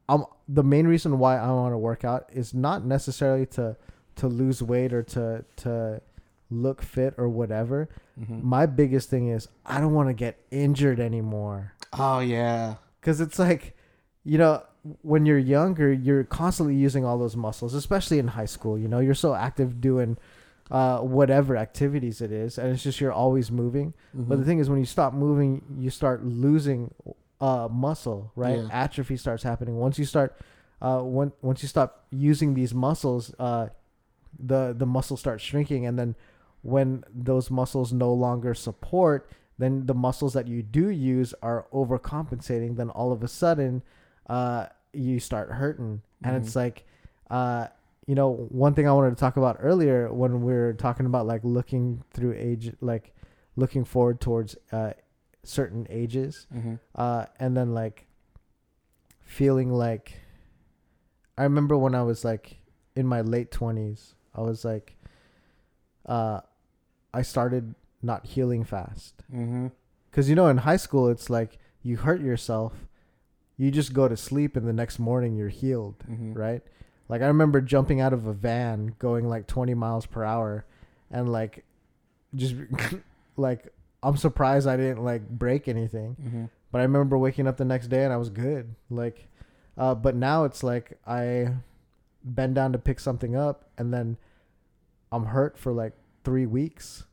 [0.08, 3.76] I'm the main reason why I want to work out is not necessarily to
[4.16, 6.02] to lose weight or to to
[6.50, 7.88] look fit or whatever.
[8.20, 8.42] Mhm.
[8.42, 11.72] My biggest thing is I don't want to get injured anymore.
[11.92, 12.76] Oh yeah.
[13.00, 13.76] Cuz it's like
[14.24, 14.62] you know
[15.02, 19.00] when you're younger you're constantly using all those muscles especially in high school you know
[19.00, 20.16] you're so active doing
[20.70, 23.94] uh, whatever activities it is, and it's just you're always moving.
[24.14, 24.28] Mm-hmm.
[24.28, 26.94] But the thing is, when you stop moving, you start losing
[27.40, 28.58] uh, muscle, right?
[28.58, 28.68] Yeah.
[28.70, 29.76] Atrophy starts happening.
[29.76, 30.36] Once you start,
[30.82, 33.68] uh, when, once you stop using these muscles, uh,
[34.38, 36.14] the the muscles start shrinking, and then
[36.62, 42.76] when those muscles no longer support, then the muscles that you do use are overcompensating.
[42.76, 43.82] Then all of a sudden,
[44.28, 46.40] uh, you start hurting, and Mhm.
[46.46, 46.86] it's like,
[47.30, 47.68] uh,
[48.06, 51.26] you know, one thing I wanted to talk about earlier when we are talking about
[51.26, 53.14] like looking through age, like
[53.56, 54.92] looking forward towards uh,
[55.42, 56.74] certain ages, Mm-hmm.
[56.94, 58.06] uh, and then like
[59.22, 60.20] feeling like
[61.36, 62.60] I remember when I was like
[62.96, 64.96] in my late twenties, I was like,
[66.06, 66.40] uh,
[67.12, 69.68] I started not healing fast Mm-hmm.
[70.10, 72.87] because you know in high school it's like you hurt yourself,
[73.58, 76.32] you just go to sleep and the next morning you're healed, Mm-hmm.
[76.32, 76.62] right?
[77.10, 80.64] Like I remember jumping out of a van going like 20 miles per hour
[81.10, 81.64] and like
[82.34, 82.54] just
[83.36, 86.16] like I'm surprised I didn't like break anything.
[86.22, 86.44] Mm-hmm.
[86.70, 88.74] But I remember waking up the next day and I was good.
[88.90, 89.26] Like
[89.76, 91.48] uh but now it's like I
[92.22, 94.18] bend down to pick something up and then
[95.10, 95.94] I'm hurt for like
[96.24, 97.04] 3 weeks.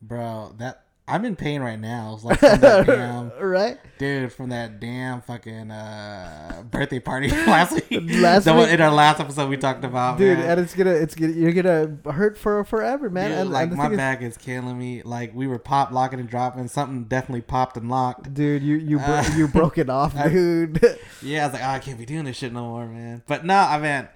[0.00, 2.12] Bro, that I'm in pain right now.
[2.14, 3.78] It's like from that damn right?
[3.98, 8.02] dude from that damn fucking uh, birthday party last week.
[8.20, 8.68] Last the week?
[8.70, 10.50] in our last episode we talked about, Dude, man.
[10.50, 13.30] and it's gonna it's gonna you're gonna hurt for forever, man.
[13.30, 15.02] Dude, and, like and my thing is- back is killing me.
[15.02, 16.68] Like we were pop locking and dropping.
[16.68, 18.32] Something definitely popped and locked.
[18.34, 20.80] Dude, you you bro- Uh, you broke it off, I- dude.
[21.22, 23.22] Yeah, I was like, oh, I can't be doing this shit no more, man.
[23.26, 24.08] But no, I mean,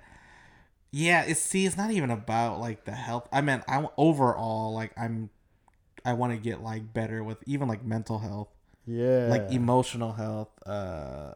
[0.93, 3.27] yeah, it's see, it's not even about like the health.
[3.33, 5.31] I mean, I'm overall like I'm,
[6.05, 8.49] I want to get like better with even like mental health,
[8.87, 9.29] yeah.
[9.29, 10.51] like emotional health.
[10.67, 11.33] Uh,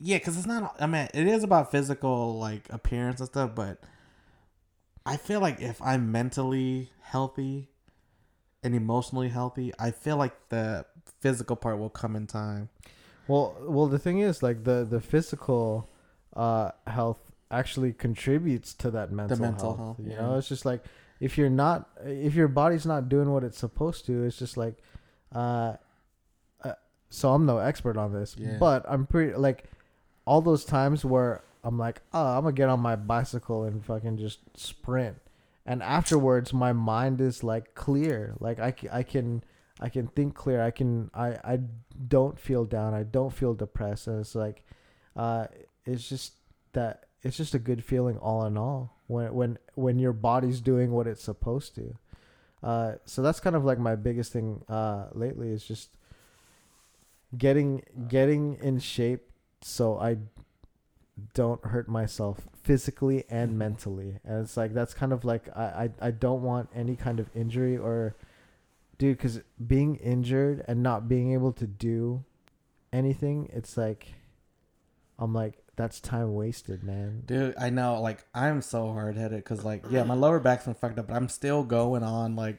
[0.00, 0.76] yeah, because it's not.
[0.80, 3.78] I mean, it is about physical like appearance and stuff, but
[5.06, 7.68] I feel like if I'm mentally healthy
[8.62, 10.86] and emotionally healthy, I feel like the
[11.20, 12.68] physical part will come in time.
[13.28, 15.88] Well, well, the thing is, like the the physical
[16.34, 19.78] uh, health actually contributes to that mental, mental health.
[19.78, 20.20] health, You yeah.
[20.22, 20.82] know, it's just like
[21.22, 24.74] if you're not, if your body's not doing what it's supposed to, it's just like,
[25.32, 25.76] uh,
[26.64, 26.72] uh
[27.10, 28.56] so I'm no expert on this, Yeah.
[28.58, 29.70] but I'm pretty like
[30.24, 34.18] all those times where I'm like, oh, I'm gonna get on my bicycle and fucking
[34.18, 35.18] just sprint,
[35.64, 39.44] and afterwards my mind is like clear, like I, I can.
[39.80, 40.62] I can think clear.
[40.62, 41.10] I can.
[41.12, 41.38] I.
[41.42, 41.58] I
[42.06, 42.94] don't feel down.
[42.94, 44.06] I don't feel depressed.
[44.06, 44.62] And it's like,
[45.16, 45.46] uh,
[45.84, 46.34] it's just
[46.72, 50.92] that it's just a good feeling all in all when when when your body's doing
[50.92, 51.96] what it's supposed to.
[52.62, 55.90] Uh, so that's kind of like my biggest thing uh lately is just
[57.36, 60.18] getting getting in shape so I
[61.34, 64.18] don't hurt myself physically and mentally.
[64.24, 67.28] And it's like that's kind of like I I, I don't want any kind of
[67.34, 68.16] injury or
[68.98, 72.24] dude because being injured and not being able to do
[72.92, 74.14] anything it's like
[75.18, 78.00] i'm like that's time wasted man Dude, I know.
[78.00, 81.16] Like, I'm so hard headed because, like, yeah, my lower back's been fucked up, but
[81.16, 82.36] I'm still going on.
[82.36, 82.58] Like,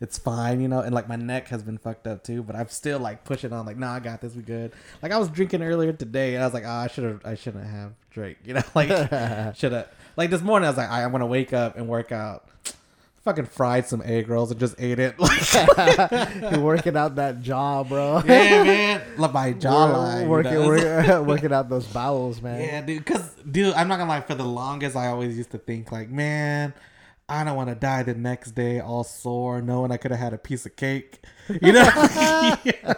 [0.00, 0.80] it's fine, you know.
[0.80, 3.66] And like, my neck has been fucked up too, but I'm still like pushing on.
[3.66, 4.34] Like, nah, I got this.
[4.34, 4.72] We good.
[5.02, 7.20] Like, I was drinking earlier today, and I was like, ah, I should have.
[7.24, 8.38] I shouldn't have drank.
[8.44, 8.88] You know, like,
[9.56, 9.88] should have.
[10.16, 12.48] Like this morning, I was like, I, I'm gonna wake up and work out.
[13.28, 15.14] Fucking fried some egg rolls and just ate it.
[16.50, 19.02] You're working out that jaw bro yeah, man.
[19.18, 20.22] Like my jawline.
[20.22, 20.66] you working, know?
[20.66, 23.04] working, working out those bowels man Yeah, dude.
[23.04, 24.22] Cause, dude, I'm not gonna lie.
[24.22, 26.72] For the longest, I always used to think like, man,
[27.28, 30.32] I don't want to die the next day all sore, knowing I could have had
[30.32, 31.22] a piece of cake.
[31.50, 31.82] You know?
[32.64, 32.94] yeah.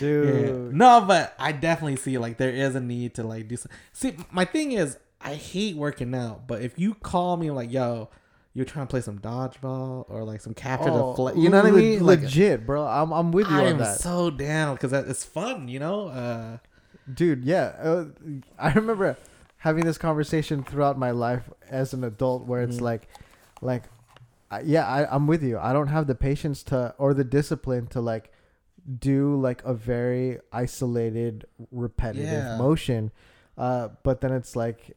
[0.00, 0.74] Dude.
[0.74, 3.58] No, but I definitely see like there is a need to like do.
[3.58, 7.70] Some, see, my thing is, I hate working out, but if you call me like,
[7.70, 8.10] yo.
[8.58, 11.38] You're trying to play some dodgeball or like some capture Oh, the flag.
[11.38, 12.04] You know what I mean?
[12.04, 15.24] Like, legit bro i'm, I'm with you I on am that so down because it's
[15.24, 15.68] fun.
[15.68, 16.08] You know?
[16.08, 16.58] Uh,
[17.20, 18.04] dude yeah uh,
[18.58, 19.16] i remember
[19.58, 22.82] having this conversation throughout my life as an adult where it's Mhm.
[22.90, 23.08] like
[23.62, 23.84] like
[24.50, 27.86] I, yeah I, i'm with you i don't have the patience to or the discipline
[27.88, 28.32] to like
[28.98, 32.56] do like a very isolated repetitive Yeah.
[32.56, 33.10] motion
[33.56, 34.96] uh but then it's like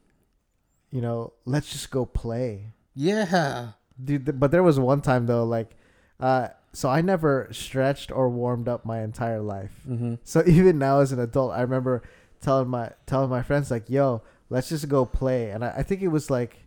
[0.92, 3.72] you know let's just go play yeah.
[4.04, 5.76] dude but there was one time though like
[6.20, 10.16] uh so i never stretched or warmed up my entire life Mm-hmm.
[10.24, 12.02] so even now as an adult, I remember
[12.42, 16.02] telling my telling my friends like, "Yo, let's just go play." And I, I think
[16.02, 16.66] it was like,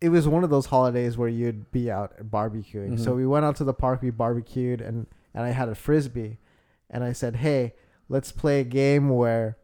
[0.00, 2.98] it was one of those holidays where you'd be out barbecuing.
[3.00, 3.16] So Mhm.
[3.16, 6.38] we went out to the park, we barbecued, and and I had a frisbee,
[6.90, 7.74] and I said, "Hey,
[8.10, 9.56] let's play a game where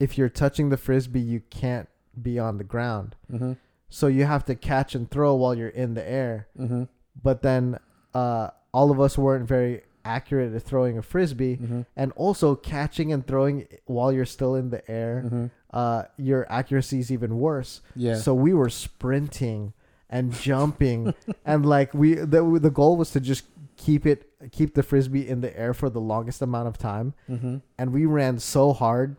[0.00, 1.88] if you're touching the frisbee, you can't
[2.20, 3.52] be on the ground." Mm-hmm.
[3.94, 6.48] So you have to catch and throw while you're in the air.
[6.58, 6.84] Mm-hmm.
[7.22, 7.78] But then
[8.12, 11.82] uh, all of us weren't very accurate at throwing a frisbee, Mm-hmm.
[11.94, 15.22] and also catching and throwing while you're still in the air.
[15.24, 15.46] Mm-hmm.
[15.70, 17.82] Uh, your accuracy is even worse.
[17.94, 18.16] Yeah.
[18.16, 19.74] So we were sprinting
[20.10, 23.44] and jumping, and like we the the goal was to just
[23.76, 27.58] keep it keep the frisbee in the air for the longest amount of time, mm-hmm.
[27.78, 29.14] and we ran so hard.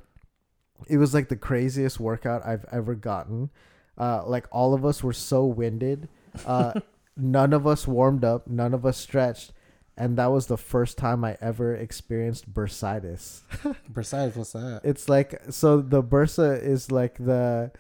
[0.90, 3.52] It was like the craziest workout I've ever gotten.
[3.98, 6.10] Uh, like all of us were so winded.
[6.46, 6.80] Uh,
[7.18, 8.48] none of us warmed up.
[8.48, 9.54] None of us stretched.
[9.98, 13.42] And that was the first time I ever experienced bursitis.
[13.94, 14.82] bursitis, what's that?
[14.84, 17.72] It's like so the bursa is like the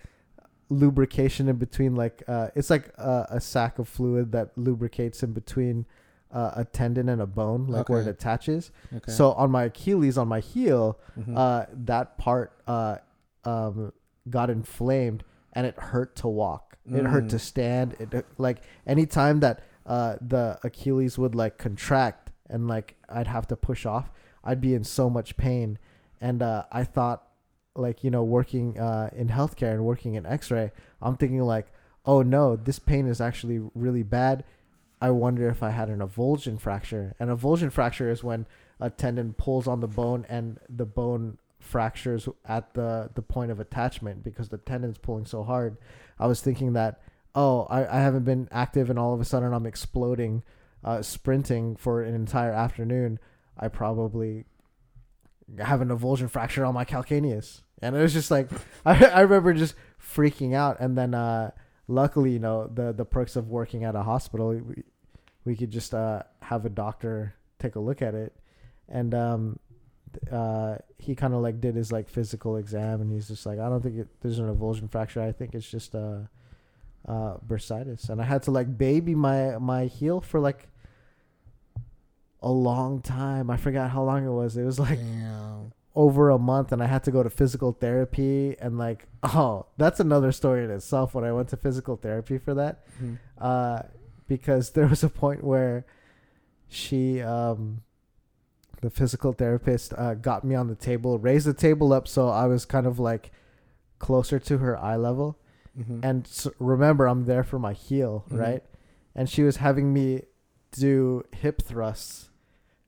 [0.69, 5.31] lubrication in between like uh it's like a, a sack of fluid that lubricates in
[5.31, 5.85] between
[6.31, 9.11] uh, a tendon and a bone like where it attaches Okay.
[9.11, 11.37] so on my achilles on my heel Mhm.
[11.37, 12.97] uh that part uh
[13.43, 13.93] um
[14.27, 15.23] got inflamed
[15.55, 16.77] and it hurt to walk.
[16.91, 17.29] It hurt Mm.
[17.29, 17.95] to stand.
[17.99, 23.55] It like anytime that uh the achilles would like contract and like i'd have to
[23.55, 24.11] push off
[24.43, 25.77] i'd be in so much pain.
[26.21, 27.23] And uh i thought
[27.75, 31.67] like you know working uh in healthcare and working in x-ray i'm thinking like
[32.05, 34.43] oh no this pain is actually really bad.
[35.01, 37.15] I wonder if i had an avulsion fracture.
[37.19, 38.45] An avulsion fracture is when
[38.79, 43.59] a tendon pulls on the bone and the bone fractures at the the point of
[43.59, 45.77] attachment because the tendon's pulling so hard.
[46.19, 47.01] I was thinking that
[47.37, 50.41] oh i, I haven't been active and all of a sudden i'm exploding
[50.85, 53.19] uh, sprinting for an entire afternoon.
[53.57, 54.45] I probably
[55.57, 57.61] have an avulsion fracture on my calcaneus.
[57.81, 58.49] And it was just like
[58.85, 60.79] I, I remember just freaking out.
[60.79, 61.51] And then uh
[61.87, 64.83] luckily you know the the perks of working at a hospital we,
[65.43, 68.33] we could just uh have a doctor take a look at it.
[68.87, 69.59] And um
[70.31, 73.69] uh he kind of like did his like physical exam and he's just like i
[73.69, 75.21] don't think it, there's an avulsion fracture.
[75.21, 76.19] I think it's just uh
[77.07, 78.09] uh bursitis.
[78.09, 80.67] And i had to like baby my my heel for like
[82.41, 83.49] a long time.
[83.49, 84.55] I forgot how long it was.
[84.55, 85.71] It was like Damn.
[85.95, 89.99] over a month and I had to go to physical therapy and like oh that's
[89.99, 92.83] another story in itself when I went to physical therapy for that.
[93.01, 93.17] Mhm.
[93.39, 93.81] uh
[94.27, 95.85] because there was a point where
[96.67, 97.81] she um
[98.81, 102.45] the physical therapist uh, got me on the table raised the table up so I
[102.45, 103.31] was kind of like
[103.99, 105.37] closer to her eye level
[105.77, 105.99] Mhm.
[106.03, 108.39] and s remember I'm there for my heel, Mhm.
[108.39, 108.63] right?
[109.13, 110.21] And she was having me
[110.71, 112.29] do hip thrusts,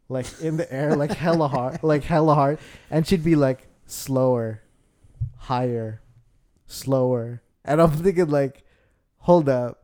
[0.10, 4.62] like in the air, like hella hard, like hella hard, and she'd be like slower,
[5.36, 6.02] higher,
[6.66, 8.64] slower, and I'm thinking like,
[9.20, 9.84] hold up,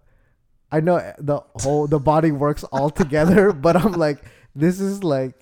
[0.72, 4.24] I know the whole the body works all together, but I'm like,
[4.56, 5.36] this is like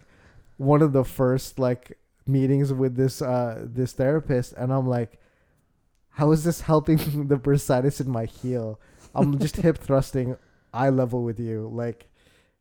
[0.62, 1.98] one of the first like
[2.28, 5.20] meetings with this uh this therapist, and I'm like
[6.16, 6.98] how is this helping
[7.28, 8.80] the bursitis in my heel?
[9.16, 10.38] I'm just hip thrusting
[10.74, 12.08] eye level with you, like,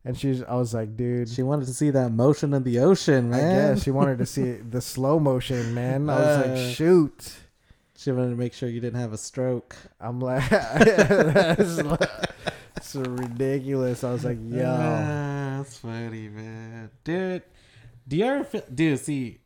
[0.03, 0.41] and she's.
[0.43, 1.29] I was like, dude.
[1.29, 3.73] She wanted to see that motion in the ocean, I man.
[3.75, 6.09] guess she wanted to see the slow motion, man.
[6.09, 7.33] I was Uh, like, shoot.
[7.97, 9.75] She wanted to make sure you didn't have a stroke.
[9.99, 11.79] I'm like, it's,
[12.77, 14.03] it's ridiculous.
[14.03, 16.89] I was like, yo, Ah, that's funny, man.
[17.03, 17.43] Dude,
[18.07, 19.39] do you ever feel, dude, see,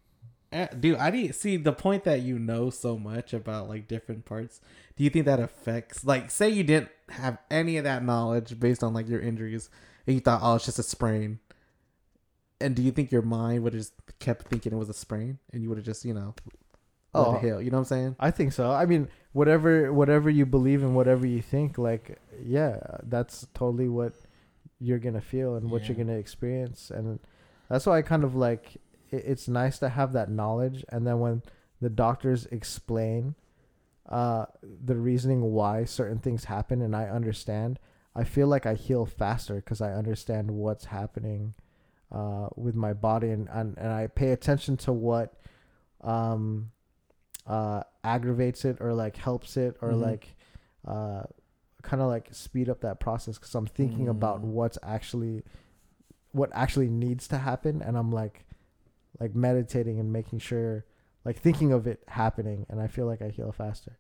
[0.52, 4.26] eh, dude, I didn't see the point that you know so much about like different
[4.26, 4.62] parts.
[4.96, 8.84] Do you think that affects, like, say you didn't have any of that knowledge based
[8.84, 9.70] on like your injuries
[10.08, 11.40] and you thought, oh, it's just a sprain.
[12.62, 15.40] And do you think your mind would have just kept thinking it was a sprain
[15.52, 16.34] and you would have just, you know,
[17.14, 17.36] Oh.
[17.36, 17.62] it heal?
[17.62, 18.16] You know what I'm saying?
[18.20, 18.72] I think so.
[18.72, 24.14] I mean, whatever, whatever you believe in, whatever you think, like, yeah, that's totally what
[24.80, 27.20] you're gonna feel and what you're gonna experience, and
[27.70, 28.76] that's why I kind of like.
[29.12, 31.44] It, it's nice to have that knowledge, and then when
[31.82, 33.36] the doctors explain,
[34.10, 37.80] uh, the reasoning why certain things happen, and I understand,
[38.16, 41.54] I feel like I heal faster because I understand what's happening,
[42.12, 45.34] uh, with my body, and and, and I pay attention to what,
[46.02, 46.72] um,
[47.48, 50.02] uh, aggravates it or like helps it or Mhm.
[50.02, 50.36] like
[50.88, 51.24] uh,
[51.82, 54.46] kind of like speed up that process because I'm thinking about Mm.
[54.46, 55.44] what's actually
[56.36, 58.46] what actually needs to happen and I'm like
[59.20, 60.86] like meditating and making sure
[61.24, 63.98] like thinking of it happening and I feel like I heal faster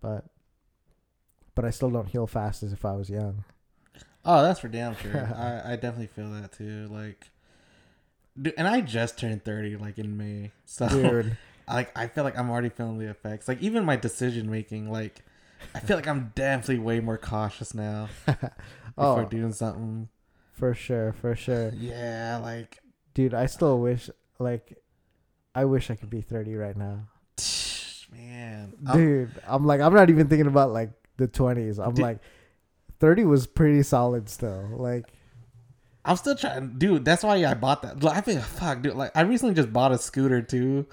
[0.00, 0.24] but
[1.54, 3.44] but I still don't heal fast as if I was young
[4.26, 5.32] Oh, that's for damn sure.
[5.36, 6.88] I, I definitely feel that too.
[6.90, 7.30] Like,
[8.40, 10.50] dude, and I just turned 30 like in May.
[10.64, 13.46] So, dude like, I feel like I'm already feeling the effects.
[13.46, 15.24] Like, even my decision making, like,
[15.74, 20.08] I feel like I'm definitely way more cautious now before oh doing something.
[20.56, 22.78] For sure for sure Yeah, like,
[23.14, 24.76] dude I still uh, wish like
[25.54, 27.08] I wish I could be 30 right now
[28.12, 28.74] man.
[28.86, 31.78] I'm- dude i'm like i'm not even thinking about like the twenties.
[31.78, 32.18] I'm Did- like,
[33.00, 34.68] thirty was pretty solid still.
[34.76, 35.06] Like,
[36.04, 37.04] I'm still trying, dude.
[37.04, 38.02] That's why I bought that.
[38.02, 38.94] Like, I think, fuck, dude.
[38.94, 40.86] Like, I recently just bought a scooter too.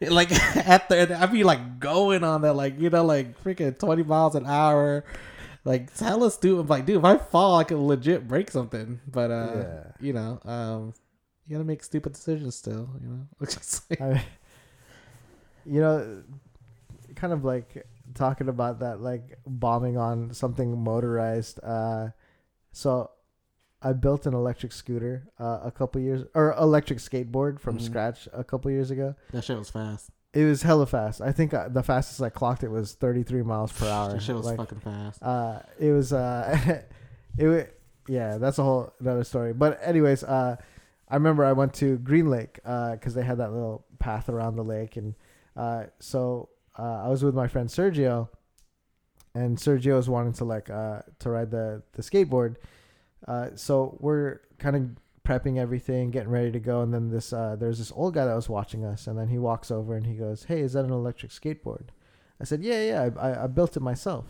[0.00, 4.04] Like at the, I'd be like going on that, like you know, like freaking twenty
[4.04, 5.04] miles an hour.
[5.64, 6.60] Like it's hella stupid.
[6.60, 9.00] I'm like, dude, if I fall, I could legit break something.
[9.06, 9.82] But uh, Yeah.
[10.00, 10.94] you know, um,
[11.46, 12.88] you gotta make stupid decisions still.
[13.02, 14.24] You know, like- I,
[15.66, 16.22] you know,
[17.16, 21.60] kind of like talking about that, like bombing on something motorized.
[21.62, 22.08] Uh,
[22.72, 23.10] so
[23.82, 27.82] I built an electric scooter uh, a couple years, or electric skateboard from Mhm.
[27.82, 29.14] scratch a couple years ago.
[29.32, 30.10] that shit was fast.
[30.34, 31.20] It was hella fast.
[31.20, 34.12] I think uh, the fastest I clocked it was 33 miles per hour.
[34.12, 35.22] That shit was Like, fucking fast.
[35.22, 36.82] uh, it was uh,
[37.38, 37.62] it wa
[38.08, 39.52] yeah, that's a whole another story.
[39.52, 40.56] But anyways, uh,
[41.08, 44.64] I remember I went to Green Lake because they had that little path around the
[44.64, 45.14] lake, and
[45.56, 46.48] uh, so
[46.78, 48.28] uh, I was with my friend Sergio,
[49.34, 52.56] and Sergio was wanting to like uh, to ride the the skateboard.
[53.26, 54.82] Uh, so we're kind of
[55.28, 58.34] prepping everything, getting ready to go, and then this uh, there's this old guy that
[58.34, 60.90] was watching us, and then he walks over and he goes, "Hey, is that an
[60.90, 61.88] electric skateboard?"
[62.40, 64.24] I said, "Yeah, yeah, I, I, I built it myself."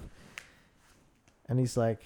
[1.48, 2.02] And he's like,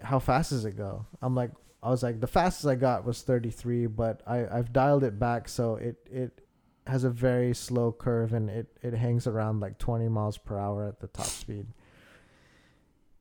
[0.00, 1.50] "How fast does it go?" I'm like,
[1.82, 5.48] "I was like, the fastest I got was 33, but I I've dialed it back
[5.48, 6.40] so it it
[6.86, 10.86] has a very slow curve and it it hangs around like 20 miles per hour
[10.86, 11.66] at the top speed."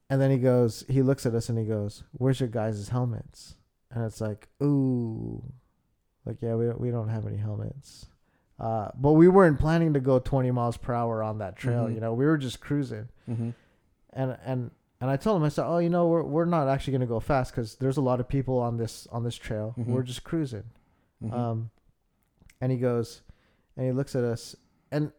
[0.08, 3.56] And then he goes, he looks at us and he goes, "Where's your guys' helmets?"
[3.92, 5.44] And it's like, "Ooh,
[6.26, 8.08] like yeah, we don't, we don't have any helmets."
[8.60, 11.86] Uh, but we weren't planning to go 20 miles per hour on that trail.
[11.88, 11.96] Mhm.
[11.96, 13.50] You know, we were just cruising Mm-hmm.
[14.14, 14.72] and and
[15.02, 17.20] and I told him I said, "Oh, you know, we're we're not actually gonna go
[17.20, 19.76] fast because there's a lot of people on this on this trail.
[19.78, 19.88] Mhm.
[19.88, 20.64] We're just cruising."
[21.24, 21.34] Mm-hmm.
[21.34, 21.70] Um,
[22.62, 23.22] and he goes,
[23.78, 24.56] and he looks at us,
[24.92, 25.12] and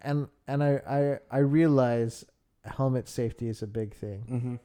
[0.00, 2.24] and and I I I realize
[2.64, 4.58] helmet safety is a big thing.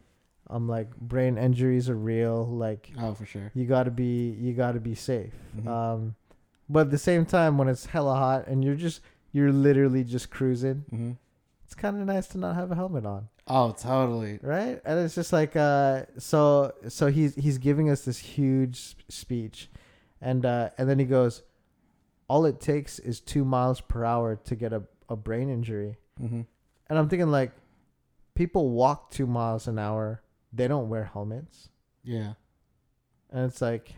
[0.54, 0.56] Mm-hmm.
[0.56, 2.45] I'm like, brain injuries are real.
[2.47, 3.51] Like, Oh, for sure.
[3.54, 5.34] you gotta be you gotta be safe.
[5.58, 5.68] Mhm.
[5.68, 6.16] Um,
[6.70, 9.01] but at the same time, when it's hella hot and you're just
[9.32, 11.12] you're literally just cruising, Mm-hmm.
[11.66, 13.30] it's kind of nice to not have a helmet on.
[13.47, 14.39] Oh, totally.
[14.41, 19.70] right and it's just like uh so so he's he's giving us this huge speech
[20.22, 21.43] and uh and then he goes
[22.30, 26.41] all it takes is two miles per hour to get a, a brain injury Mm-hmm.
[26.88, 27.51] and i'm thinking like
[28.34, 30.22] people walk two miles an hour
[30.54, 31.70] they don't wear helmets
[32.04, 32.34] Yeah.
[33.32, 33.93] and it's like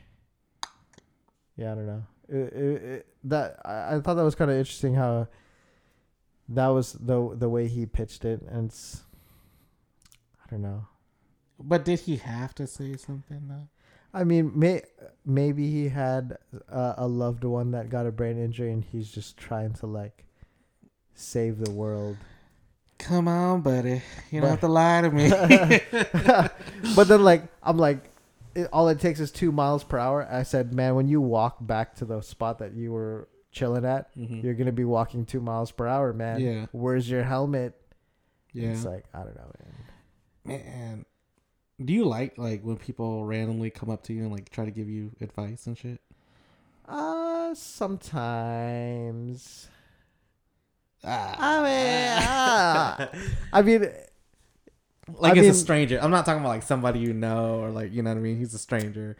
[1.58, 4.58] yeah i don't know it, it, it, that I, I thought that was kind of
[4.58, 5.28] interesting how
[6.50, 9.04] that was the the way he pitched it and it's
[10.44, 10.88] i don't know
[11.60, 13.68] But did he have to say something though?
[14.14, 14.82] I mean, may
[15.26, 16.38] maybe he had
[16.70, 20.24] uh, a loved one that got a brain injury, and he's just trying to like
[21.14, 22.16] save the world.
[22.98, 24.02] Come on, buddy.
[24.32, 25.30] You don't have to lie to me.
[26.96, 28.10] but then, like, I'm like,
[28.56, 30.28] it, all it takes is two miles per hour.
[30.30, 34.14] I said, man, when you walk back to the spot that you were chilling at,
[34.16, 34.44] Mhm.
[34.44, 36.40] you're gonna be walking two miles per hour, man.
[36.42, 36.66] Yeah.
[36.72, 37.74] Where's your helmet?
[38.54, 38.70] Yeah.
[38.70, 39.52] It's like I don't know,
[40.46, 40.64] man.
[40.66, 41.06] Man,
[41.84, 44.72] do you like like when people randomly come up to you and like try to
[44.72, 46.00] give you advice and shit?
[46.88, 47.54] Uh,
[48.56, 49.68] sometimes.
[51.06, 51.36] Ah.
[51.40, 53.10] I mean, ah.
[53.54, 53.82] I mean,
[55.18, 56.00] like I it's mean- a stranger.
[56.02, 58.38] I'm not talking about like somebody you know or like you know what I mean.
[58.38, 59.16] He's a stranger.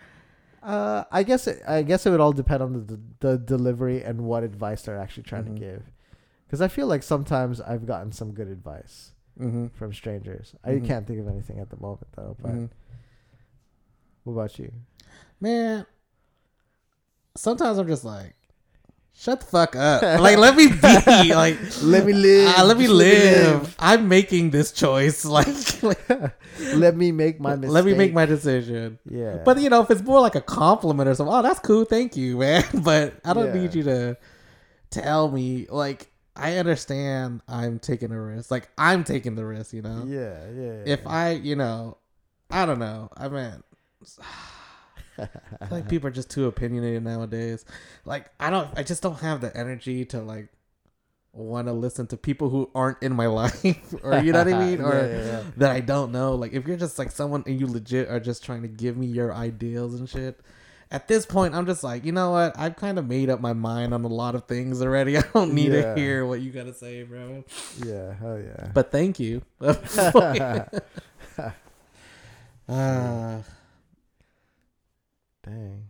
[0.64, 4.22] Uh, I guess it, I guess it would all depend on the the delivery and
[4.22, 5.54] what advice they're actually trying Mhm.
[5.56, 5.84] to give.
[6.48, 9.68] Because I feel like sometimes I've gotten some good advice Mm-hmm.
[9.78, 10.56] from strangers.
[10.66, 10.84] Mhm.
[10.84, 12.36] I can't think of anything at the moment though.
[12.42, 12.66] But Mm-hmm.
[14.24, 14.72] what about you?
[15.40, 15.86] Man,
[17.36, 18.34] sometimes I'm just like,
[19.18, 20.02] shut the fuck up.
[20.20, 21.34] like let me be.
[21.34, 22.54] Like Let me live.
[22.58, 23.62] ah, let me Just let me live.
[23.64, 23.76] live.
[23.80, 25.26] I'm making this choice.
[25.36, 25.48] Like,
[25.84, 26.34] like,
[26.74, 27.74] Let me make my mistake.
[27.74, 29.00] let me make my decision.
[29.10, 29.42] yeah.
[29.44, 32.16] But you know, if it's more like a compliment or something, oh, that's cool, thank
[32.16, 32.64] you, man.
[32.84, 33.62] But I don't Yeah.
[33.62, 34.18] need you to
[34.90, 35.68] tell me.
[35.70, 38.52] Like, I understand I'm taking a risk.
[38.52, 39.74] Like, I'm taking the risk.
[39.74, 40.84] You know, yeah, yeah.
[40.86, 41.98] if I, you know,
[42.52, 43.10] I don't know.
[43.18, 43.64] I mean,
[45.72, 47.66] like people are just too opinionated nowadays.
[48.06, 48.70] Like, I don't.
[48.78, 50.50] I just don't have the energy to like
[51.34, 54.60] want to listen to people who aren't in my life, or you know what I
[54.66, 55.44] mean, or Yeah, yeah, yeah.
[55.58, 56.36] that I don't know.
[56.36, 59.06] Like if you're just like someone and you legit are just trying to give me
[59.08, 60.40] your ideals and shit.
[60.92, 62.54] At this point, I'm just like, you know what?
[62.58, 65.18] I've kind of made up my mind on a lot of things already.
[65.18, 67.44] I don't need to hear what you gotta say, bro.
[67.84, 68.70] yeah, hell yeah.
[68.72, 69.42] But thank you.
[72.70, 73.38] uh,
[75.46, 75.84] Dang,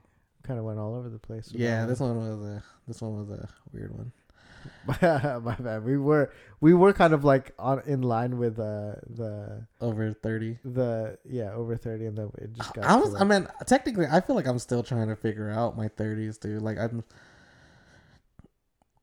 [0.44, 1.50] kind of went all over the place.
[1.54, 4.12] yeah, this one was a this one was a weird one.
[4.88, 5.86] My bad.
[5.86, 10.58] We were we were kind of like on in line with uh the Over thirty.
[10.66, 12.84] the yeah over thirty, and then it just got.
[12.86, 13.14] I was.
[13.14, 16.38] like- I mean, technically, I feel like I'm still trying to figure out my thirties,
[16.40, 16.62] dude.
[16.64, 17.04] Like I'm.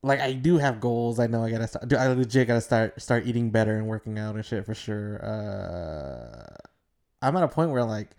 [0.05, 1.17] Like I do have goals.
[1.19, 1.87] I know I gotta start.
[1.87, 5.23] Dude, I legit gotta start start eating better and working out and shit for sure.
[5.23, 6.57] Uh,
[7.21, 8.09] I'm at a point where like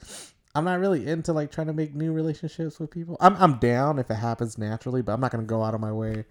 [0.54, 3.16] I'm not really into like trying to make new relationships with people.
[3.20, 5.92] I'm I'm down if it happens naturally, but I'm not gonna go out of my
[5.92, 6.24] way.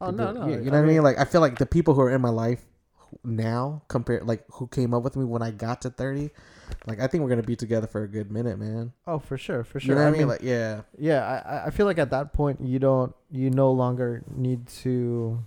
[0.00, 0.48] Oh no, no.
[0.48, 1.02] yeah, you know what I mean?
[1.02, 2.64] Like I feel like the people who are in my life
[3.24, 6.30] now compared like who came up with me when I got to 30,
[6.86, 8.92] like I think we're gonna be together for a good minute, man.
[9.06, 9.94] oh, for sure, for You sure.
[9.96, 10.20] know what I I mean?
[10.22, 13.50] mean, Like yeah, yeah, I I- I feel like at that point you don't you
[13.50, 15.44] no longer need to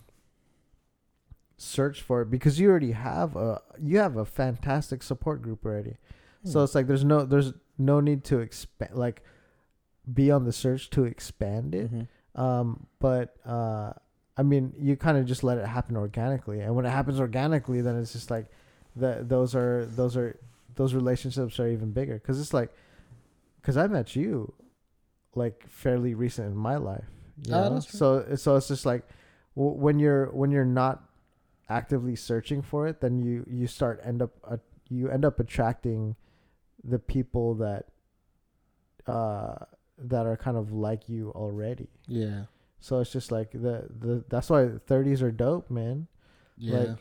[1.58, 5.98] search for it because you already have a you have a fantastic support group already.
[6.44, 6.64] So Hmm.
[6.66, 9.24] it's like there's no there's no need to expand like
[10.14, 11.92] be on the search to expand it.
[11.92, 12.08] Mhm.
[12.40, 13.94] Um, but uh,
[14.38, 17.82] I mean, you kind of just let it happen organically, and when it happens organically,
[17.82, 18.48] then it's just like
[18.96, 19.30] that.
[19.30, 20.40] Those are those are
[20.76, 22.74] those relationships are even bigger because it's like
[23.62, 24.54] because I met you
[25.36, 27.06] like fairly recent in my life.
[27.48, 27.74] You Oh, know?
[27.76, 27.98] that's true.
[27.98, 29.04] So so it's just like
[29.56, 31.04] w- when you're when you're not
[31.70, 34.58] actively searching for it, then you you start end up uh,
[34.90, 36.16] you end up attracting
[36.84, 37.86] the people that
[39.08, 39.56] uh
[39.98, 41.88] that are kind of like you already.
[42.08, 42.44] yeah,
[42.80, 46.08] So it's just like the the that's why thirties are dope, man.
[46.58, 46.98] yeah, Like,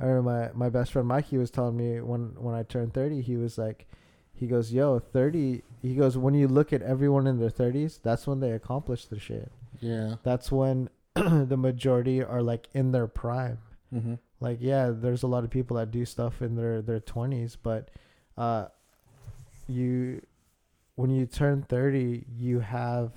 [0.00, 3.22] I remember my, my best friend Mikey was telling me when when I turned thirty,
[3.22, 3.86] he was like,
[4.32, 8.26] he goes, "Yo, 30, He goes, when you look at everyone in their thirties, that's
[8.26, 9.50] when they accomplish their shit.
[9.80, 10.16] yeah.
[10.22, 13.58] That's when the majority are like in their prime.
[13.92, 14.14] Mm-hmm.
[14.38, 17.90] Like, yeah, there's a lot of people that do stuff in their their twenties, but
[18.40, 18.68] uh,
[19.68, 20.22] you
[20.96, 23.12] when you turn thirty, you have.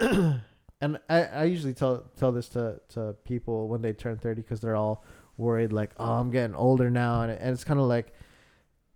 [0.00, 4.60] and I, I usually tell tell this to, to people when they turn 30 because
[4.60, 5.04] they're all
[5.36, 8.12] worried like oh i'm getting older now and, and it's kind of like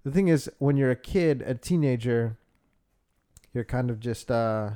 [0.02, 2.36] the thing is when you're a kid a teenager
[3.54, 4.70] you're kind of just uh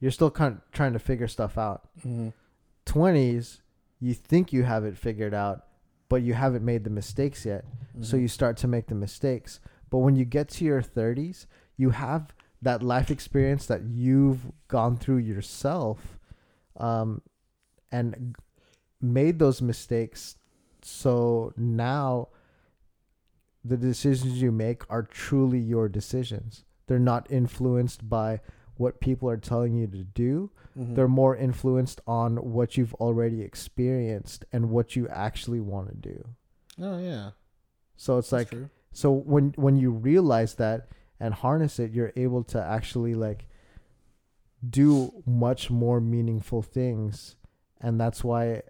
[0.00, 2.28] you're still kind of trying to figure stuff out Mm-hmm.
[2.86, 3.60] 20s
[4.00, 5.64] you think you have it figured out
[6.08, 7.64] but you haven't made the mistakes yet.
[8.00, 9.60] So you start to make the mistakes.
[9.88, 11.46] But when you get to your 30s
[11.76, 16.18] you have that life experience that you've gone through yourself
[16.76, 17.20] um,
[17.92, 18.36] and
[19.00, 20.36] made those mistakes.
[20.82, 22.28] So now
[23.64, 26.64] the decisions you make are truly your decisions.
[26.86, 28.40] They're not influenced by
[28.76, 30.94] what people are telling you to do Mhm.
[30.94, 36.24] they're more influenced on what you've already experienced and what you actually want to do.
[36.80, 37.30] Oh yeah,
[37.96, 38.68] so it's That's like true.
[38.92, 40.88] so when when you realize that
[41.20, 43.46] and harness it you're able to actually like
[44.68, 47.36] do much more meaningful things.
[47.80, 48.62] And that's why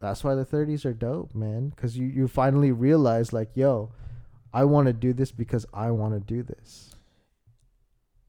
[0.00, 1.72] that's why the 30s are dope man.
[1.76, 3.90] Cuz you you finally realize like yo
[4.52, 6.94] I want to do this because I want to do this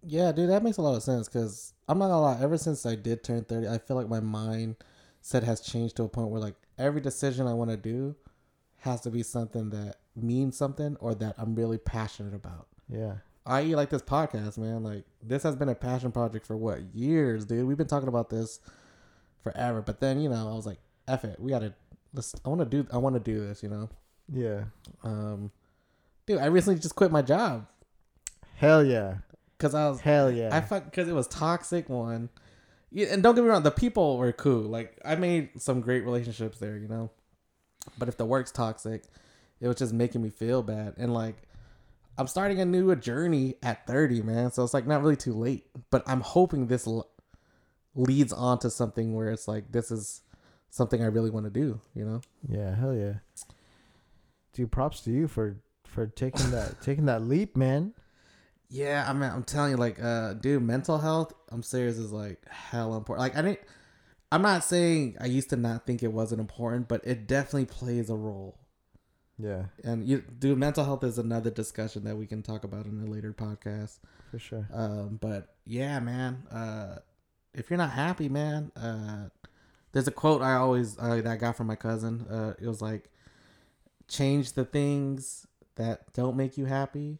[0.05, 2.39] Yeah, dude, that makes a lot of sense because I'm not gonna lie.
[2.41, 6.09] Ever since I did turn thirty, I feel like my mindset has changed to a
[6.09, 8.15] point where like every decision I want to do
[8.77, 12.67] has to be something that means something or that I'm really passionate about.
[12.89, 14.83] yeah I.e., like this podcast, man.
[14.83, 17.67] Like this has been a passion project for what years, dude.
[17.67, 18.59] We've been talking about this
[19.43, 21.73] forever, but then you know I was like, "F it, we gotta."
[22.13, 22.35] Let's.
[22.45, 22.87] I want to do.
[22.91, 23.89] I want to do this, you know.
[24.31, 24.63] yeah
[25.03, 25.51] Um,
[26.25, 27.67] dude, I recently just quit my job
[28.59, 29.15] hell yeah
[29.59, 32.29] because I was hell yeah I fuck because it was toxic one.
[32.91, 34.61] Yeah, and don't get me wrong, the people were cool.
[34.61, 37.11] Like I made some great relationships there, you know.
[37.99, 39.03] But if the work's toxic,
[39.59, 40.95] it was just making me feel bad.
[40.97, 41.35] And like
[42.17, 44.51] I'm starting a new journey at 30, man.
[44.51, 45.67] So it's like not really too late.
[45.91, 47.09] But I'm hoping this l-
[47.95, 50.21] leads on to something where it's like this is
[50.69, 52.21] something I really want to do, you know.
[52.47, 53.15] Yeah, hell yeah.
[54.53, 57.93] Dude, props to you for for taking that taking that leap, man.
[58.69, 61.33] Yeah, I mean, I'm telling you, like, uh, dude, mental health.
[61.49, 63.21] I'm serious is like hell important.
[63.21, 63.59] Like, I didn't.
[64.31, 68.09] I'm not saying I used to not think it wasn't important, but it definitely plays
[68.11, 68.59] a role.
[69.39, 73.01] Yeah, And you, dude, mental health is another discussion that we can talk about in
[73.01, 73.99] a later podcast.
[74.29, 74.67] for sure.
[74.73, 76.43] Um, but yeah, man.
[76.51, 76.97] Uh,
[77.53, 79.29] if you're not happy, man, uh,
[79.93, 82.27] there's a quote I always uh, that I got from my cousin.
[82.29, 83.09] Uh, it was like,
[84.07, 87.19] change the things that don't make you happy,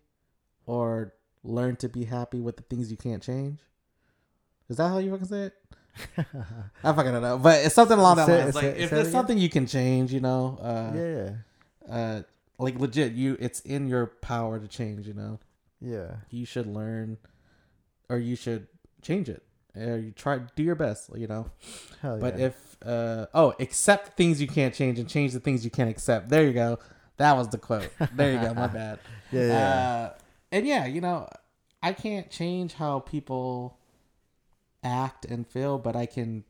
[0.66, 1.14] or
[1.44, 3.60] learn to be happy with the things you can't change.
[4.70, 5.54] Is that how you fucking say it?
[6.84, 8.56] I fucking don't know, but it's something along that lines.
[8.56, 12.22] Like say- if there's something you can change, you know, uh, yeah, uh,
[12.60, 15.08] like legit, you it's in your power to change.
[15.08, 15.40] You know,
[15.82, 17.18] yeah, you should learn,
[18.10, 18.68] or you should
[19.02, 19.42] change it.
[19.76, 21.50] or you try do your best, you know.
[22.02, 22.46] Hell But yeah.
[22.48, 26.30] if uh oh, accept things you can't change and change the things you can't accept.
[26.30, 26.80] There you go.
[27.18, 27.90] That was the quote.
[28.16, 28.54] There you go.
[28.54, 29.00] My bad.
[29.32, 29.68] yeah, yeah.
[30.14, 30.14] Uh,
[30.52, 31.28] and yeah, you know,
[31.82, 33.78] I can't change how people
[34.84, 36.44] act and feel, but I can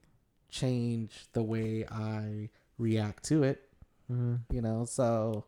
[0.50, 3.70] change the way I react to it.
[4.12, 4.40] Mhm.
[4.52, 5.46] You know, so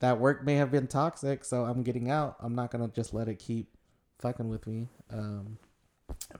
[0.00, 2.36] that work may have been toxic, so I'm getting out.
[2.40, 3.76] I'm not gonna just let it keep
[4.18, 4.88] fucking with me.
[5.10, 5.58] Um,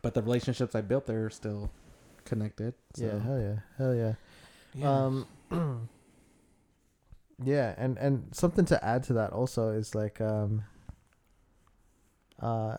[0.02, 1.70] but the relationships I built there are still
[2.24, 2.74] connected.
[2.94, 3.06] So.
[3.06, 4.14] yeah, hell yeah, hell yeah.
[4.74, 5.04] Yeah.
[5.04, 5.26] Um,
[7.42, 10.64] yeah, and and something to add to that also is like um.
[12.40, 12.76] Uh.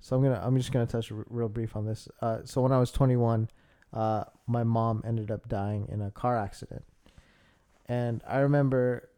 [0.00, 2.08] So I'm gonna I'm just gonna touch r- real brief on this.
[2.22, 3.50] Uh, so when I was 21,
[3.92, 6.84] uh, my mom ended up dying in a car accident,
[7.86, 9.10] and I remember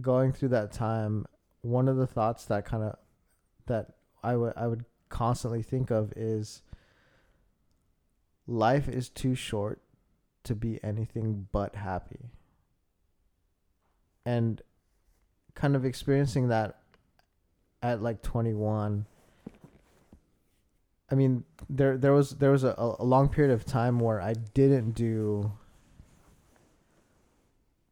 [0.00, 1.26] going through that time.
[1.62, 2.96] One of the thoughts that kind of
[3.66, 6.62] that I would I would constantly think of is
[8.46, 9.80] life is too short
[10.44, 12.30] to be anything but happy.
[14.24, 14.62] And
[15.54, 16.78] kind of experiencing that
[17.86, 19.06] at like 21
[21.10, 24.32] I mean there there was there was a, a long period of time where I
[24.34, 25.52] didn't do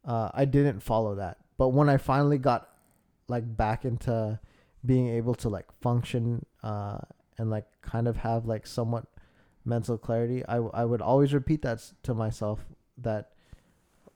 [0.05, 1.37] uh I didn't follow that.
[1.57, 2.69] But when I finally got
[3.27, 4.39] like back into
[4.85, 6.99] being able to like function uh
[7.37, 9.05] and like kind of have like somewhat
[9.63, 12.65] mental clarity I I would always repeat that to myself
[12.97, 13.31] that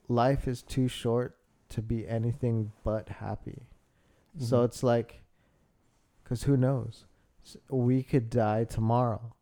[0.08, 1.36] life is too short
[1.70, 3.64] to be anything but happy
[4.38, 4.66] so Mhm.
[4.66, 5.22] it's like
[6.30, 7.06] because who knows?
[7.72, 9.34] We could die tomorrow.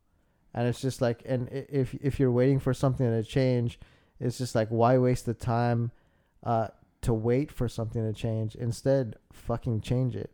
[0.54, 3.78] And it's just like and if if you're waiting for something to change
[4.20, 5.92] it's just like why waste the time
[6.44, 6.70] uh
[7.02, 8.56] to wait for something to change?
[8.56, 10.34] Instead fucking change it.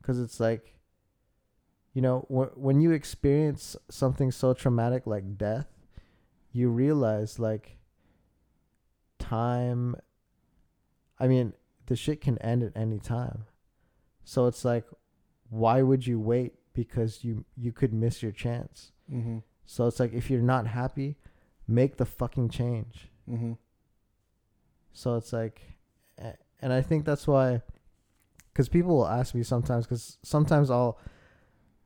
[0.00, 0.74] Because it's like
[1.92, 5.66] you know wh- when you experience something so traumatic like death
[6.52, 7.76] you realize like
[9.18, 9.96] time
[11.18, 11.52] i mean
[11.88, 13.44] the shit can end at any time.
[14.24, 14.84] So it's like
[15.50, 19.38] why would you wait because you you could miss your chance Mm-hmm.
[19.64, 21.16] so it's like if you're not happy
[21.66, 23.52] make the fucking change Mm-hmm.
[24.92, 25.60] so it's like,
[26.60, 27.62] and I think that's why,
[28.52, 30.98] because people will ask me sometimes, because sometimes I'll,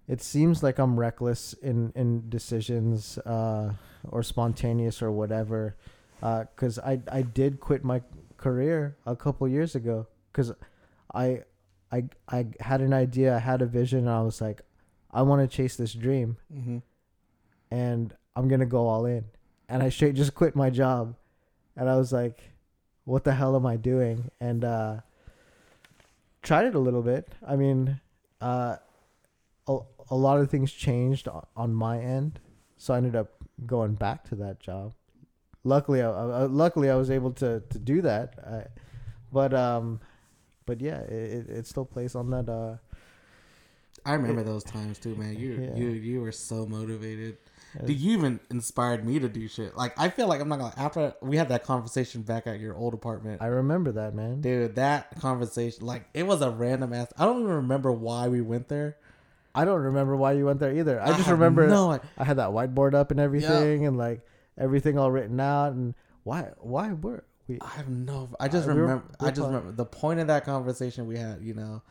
[0.08, 3.72] it seems like I'm reckless in in decisions, uh,
[4.08, 5.76] or spontaneous or whatever,
[6.22, 8.02] uh, because I I did quit my
[8.36, 10.52] career a couple years ago, because
[11.14, 11.42] I,
[11.92, 14.62] I I had an idea, I had a vision, and I was like,
[15.10, 16.78] I want to chase this dream, Mm-hmm.
[17.70, 19.24] and I'm gonna go all in,
[19.68, 21.14] and I straight just quit my job,
[21.76, 22.40] and I was like,
[23.04, 24.30] what the hell am I doing?
[24.40, 24.96] And uh,
[26.42, 27.28] tried it a little bit.
[27.46, 28.00] I mean,
[28.40, 28.76] uh,
[29.68, 29.78] a,
[30.10, 32.40] a lot of things changed on my end,
[32.76, 33.28] so I ended up
[33.66, 34.92] going back to that job.
[35.64, 38.34] Luckily, I, I, luckily I was able to to do that.
[38.44, 38.66] I,
[39.32, 40.00] but um,
[40.66, 42.76] but yeah, it, it, it still plays on that uh.
[44.04, 45.36] I remember those times too, man.
[45.36, 45.74] You Yeah.
[45.76, 47.36] you you were so motivated.
[47.86, 49.76] Dude, you even inspired me to do shit.
[49.76, 52.74] Like I feel like I'm not gonna after we had that conversation back at your
[52.76, 53.40] old apartment.
[53.40, 54.40] I remember that man.
[54.40, 57.12] Dude, that conversation, like it was a random ass.
[57.16, 58.96] I don't even remember why we went there.
[59.54, 61.00] I don't remember why you went there either.
[61.00, 64.20] I, I just remember no- I had that whiteboard up and everything, and like
[64.58, 65.72] everything all written out.
[65.74, 65.94] And
[66.24, 66.48] why?
[66.58, 67.58] Why were we?
[67.60, 68.28] I have no.
[68.40, 69.04] I just Uh, we were- remember.
[69.20, 71.42] we I just remember the point of that conversation we had.
[71.42, 71.82] You know,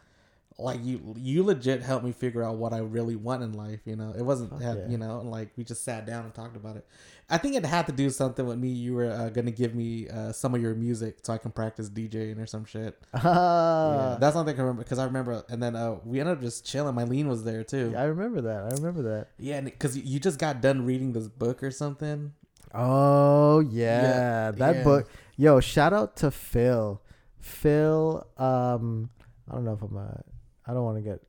[0.57, 3.79] like you you legit helped me figure out what I really want in life.
[3.85, 4.87] You know, it wasn't had, yeah.
[4.89, 6.85] you know, and like we just sat down and talked about it.
[7.29, 8.67] I think it had to do something with me.
[8.67, 11.89] You were uh, gonna give me uh, some of your music so I can practice
[11.89, 12.97] DJing or some shit.
[13.13, 15.43] yeah, Ah, that's something I can remember because I remember.
[15.47, 16.93] And then uh, we ended up just chilling.
[16.93, 17.93] Mylene was there too.
[17.97, 18.63] I remember that.
[18.65, 19.27] I remember that.
[19.39, 22.33] Yeah, because you just got done reading this book or something.
[22.73, 24.83] Oh yeah, Yeah, that yeah.
[24.83, 25.09] book.
[25.41, 27.01] Yo, shout out to Phil.
[27.39, 29.09] Phil, um,
[29.49, 30.21] I don't know if I'm a.
[30.67, 31.19] I don't want to get,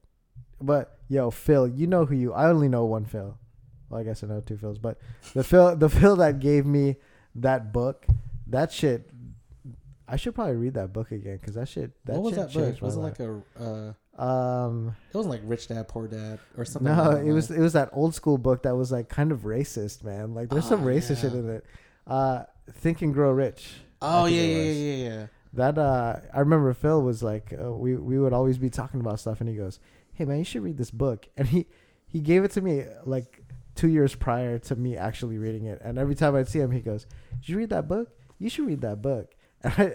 [0.60, 2.34] but yo, Phil, you know who you.
[2.34, 3.38] I only know one Phil.
[3.88, 4.98] Well, I guess I know two Phils, but
[5.32, 6.96] the Phil, the Phil that gave me
[7.36, 8.04] that book,
[8.48, 9.08] that shit.
[10.06, 11.92] I should probably read that book again because that shit.
[12.04, 12.82] That what was shit that book?
[12.82, 13.18] Was it life.
[13.18, 13.94] like a?
[14.18, 16.94] Uh, Um, it wasn't like Rich Dad Poor Dad or something.
[16.94, 19.44] no, along it was it was that old school book that was like kind of
[19.44, 20.34] racist, man.
[20.34, 21.64] Like there's some Oh, racist shit in it.
[22.06, 22.42] Uh,
[22.74, 23.72] Think and Grow Rich.
[24.02, 25.26] I Oh yeah, yeah, yeah, yeah, yeah.
[25.54, 29.20] That uh, I remember Phil was like, uh, we we would always be talking about
[29.20, 29.78] stuff, and he goes,
[30.12, 31.66] "Hey man, you should read this book." And he
[32.06, 33.42] he gave it to me like
[33.74, 35.80] two years prior to me actually reading it.
[35.82, 37.06] And every time I'd see him, he goes,
[37.40, 38.10] "Did you read that book?
[38.38, 39.34] You should read that book."
[39.64, 39.94] And, I,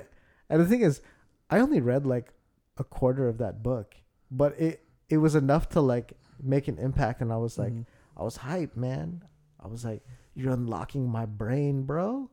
[0.49, 1.01] and the thing is,
[1.49, 2.32] I only read like
[2.78, 3.95] a quarter of that book,
[4.32, 7.22] but it it was enough to like make an impact.
[7.22, 7.86] And I was like, Mhm.
[8.16, 9.24] I was hyped, man.
[9.60, 10.03] I was like,
[10.36, 12.30] you're unlocking my brain, bro.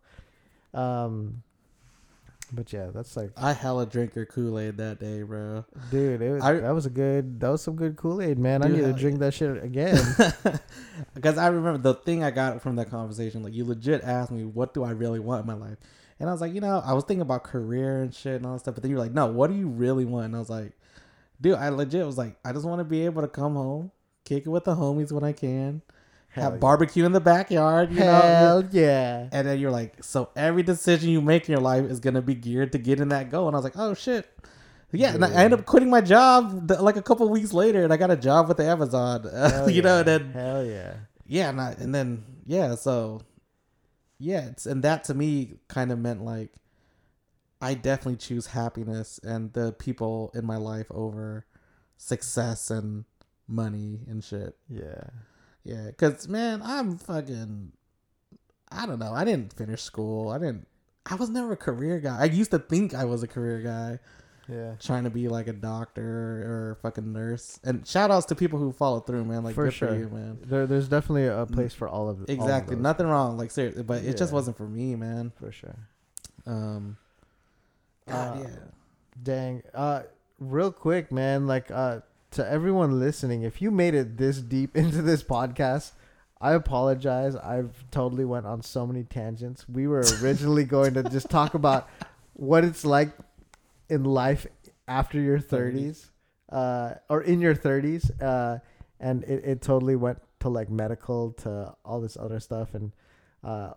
[0.75, 1.43] Um,
[2.55, 5.65] but yeah, that's like, I hella drink your Kool Aid that day, bro.
[5.91, 8.63] dude, it was, I- that was a good, that was some good Kool Aid, man.
[8.63, 9.99] I need to drink that shit again.
[11.15, 14.45] Because I remember the thing I got from that conversation, like you legit asked me,
[14.45, 15.79] "What do I really want in my life?"
[16.21, 18.53] And I was like, you know, I was thinking about career and shit and all
[18.53, 18.75] that stuff.
[18.75, 20.73] But then you were like, "No, what do you really want?" And I was like,
[21.41, 23.91] "Dude, I legit was like, I just want to be able to come home,
[24.25, 25.83] kick it with the homies when I can,
[26.35, 26.59] Hell have yeah.
[26.59, 29.29] barbecue in the backyard, you know." Hell yeah.
[29.33, 32.35] And then you're like, so every decision you make in your life is gonna be
[32.35, 33.47] geared to get in that goal.
[33.47, 34.29] And I was like, oh shit.
[34.93, 37.97] Yeah, and I, ended up quitting my job like a couple weeks later, and I
[37.97, 39.23] got a job with Amazon.
[39.69, 40.95] You know, and then hell yeah.
[41.27, 43.23] yeah, and, I, and then yeah, so
[44.19, 46.51] yeah, it's, and that to me kind of meant like
[47.61, 51.47] I definitely choose happiness and the people in my life over
[51.97, 53.05] success and
[53.49, 54.57] money and shit.
[54.69, 55.05] Yeah.
[55.65, 57.73] Yeah, cause man, I'm fucking.
[58.71, 59.13] I don't know.
[59.13, 60.29] I didn't finish school.
[60.31, 60.67] I didn't.
[61.07, 62.19] I was never a career guy.
[62.21, 63.99] I used to think I was a career guy,
[64.49, 64.75] Yeah.
[64.81, 67.61] trying to be like a doctor or fucking nurse.
[67.63, 69.45] And shout outs to people who follow through, man.
[69.45, 69.89] Like For good sure.
[69.89, 70.39] for you, man.
[70.43, 72.77] There, there's definitely a place for all of all of Exactly.
[72.77, 73.37] Nothing wrong.
[73.39, 75.33] Like seriously, but it just wasn't for me, man.
[75.39, 75.77] for sure.
[76.47, 76.97] Um.
[78.09, 78.57] God, Uh, yeah.
[79.23, 79.63] Dang.
[79.73, 80.03] Uh,
[80.39, 81.47] real quick, man.
[81.47, 82.01] Like, uh,
[82.35, 85.93] to everyone listening, if you made it this deep into this podcast,
[86.41, 87.37] I apologize.
[87.37, 89.69] I've totally went on so many tangents.
[89.69, 91.89] We were originally going to just talk about
[92.35, 93.11] what it's like
[93.89, 94.47] in life
[94.87, 96.11] after your thirties,
[96.51, 98.59] uh, or in your thirties, uh,
[99.01, 102.93] and it, it totally went to like medical to all this other stuff and
[103.43, 103.73] uh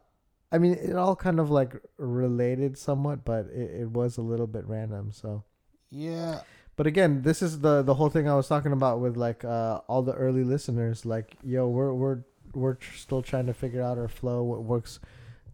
[0.51, 4.47] I mean it all kind of like related somewhat but it, it was a little
[4.47, 5.45] bit random so
[5.89, 6.41] Yeah.
[6.77, 9.81] But again this is the the whole thing I was talking about with like uh
[9.87, 12.19] all the early listeners like yo we're we're
[12.53, 14.99] we're tr- still trying to figure out our flow what works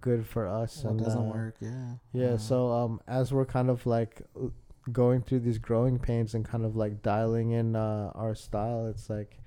[0.01, 1.55] good for us What and doesn't uh, work?
[1.61, 1.93] Yeah.
[2.11, 4.21] yeah, so um as we're kind of like
[4.91, 9.09] going through these growing pains and kind of like dialing in uh our style, it's
[9.09, 9.39] like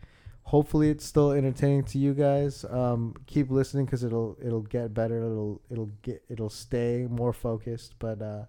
[0.44, 2.64] hopefully it's still entertaining to you guys.
[2.70, 5.18] Um keep listening cuz it'll it'll get better.
[5.18, 8.44] It'll it'll get it'll stay more focused, but uh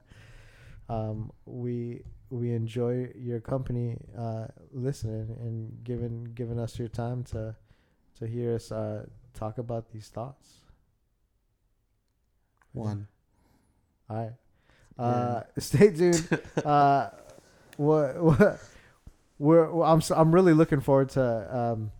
[0.89, 7.55] um we we enjoy your company uh listening and giving giving us your time to
[8.19, 10.47] to hear us uh talk about these thoughts.
[12.73, 13.07] one.
[14.09, 14.33] All right.
[14.97, 16.27] Uh, stay tuned.
[16.65, 17.09] uh,
[17.77, 18.59] what, what,
[19.37, 21.91] we're, I'm, I'm really looking forward to um,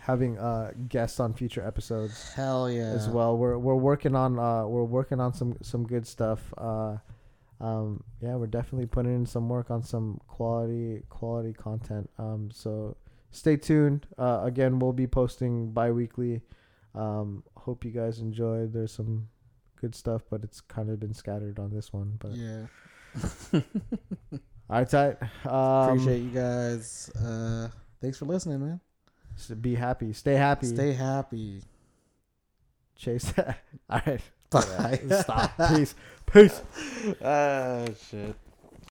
[0.00, 2.82] having uh, guests on future episodes Hell yeah.
[2.82, 3.36] as well.
[3.36, 6.40] We're we're working on uh, we're working on some some good stuff.
[6.56, 6.96] Uh,
[7.62, 12.10] um, yeah, we're definitely putting in some work on some quality quality content.
[12.18, 12.96] Um, so
[13.30, 14.06] stay tuned.
[14.18, 16.42] Uh, again, we'll be posting bi-weekly.
[16.94, 18.72] Um, hope you guys enjoyed.
[18.72, 19.28] There's some
[19.80, 22.16] good stuff, but it's kind of been scattered on this one.
[22.18, 22.66] But Yeah.
[23.54, 23.60] all
[24.68, 25.16] right, tight.
[25.46, 27.10] Um, Appreciate you guys.
[27.10, 27.68] Uh,
[28.00, 28.80] thanks for listening, man.
[29.60, 30.12] Be happy.
[30.12, 30.66] Stay happy.
[30.66, 31.62] Stay happy.
[32.96, 33.60] Chase that.
[33.90, 34.20] all right.
[34.50, 35.00] Bye.
[35.22, 35.52] Stop.
[35.68, 35.94] Peace.
[36.32, 36.62] Peace.
[37.22, 38.41] Ah, shit.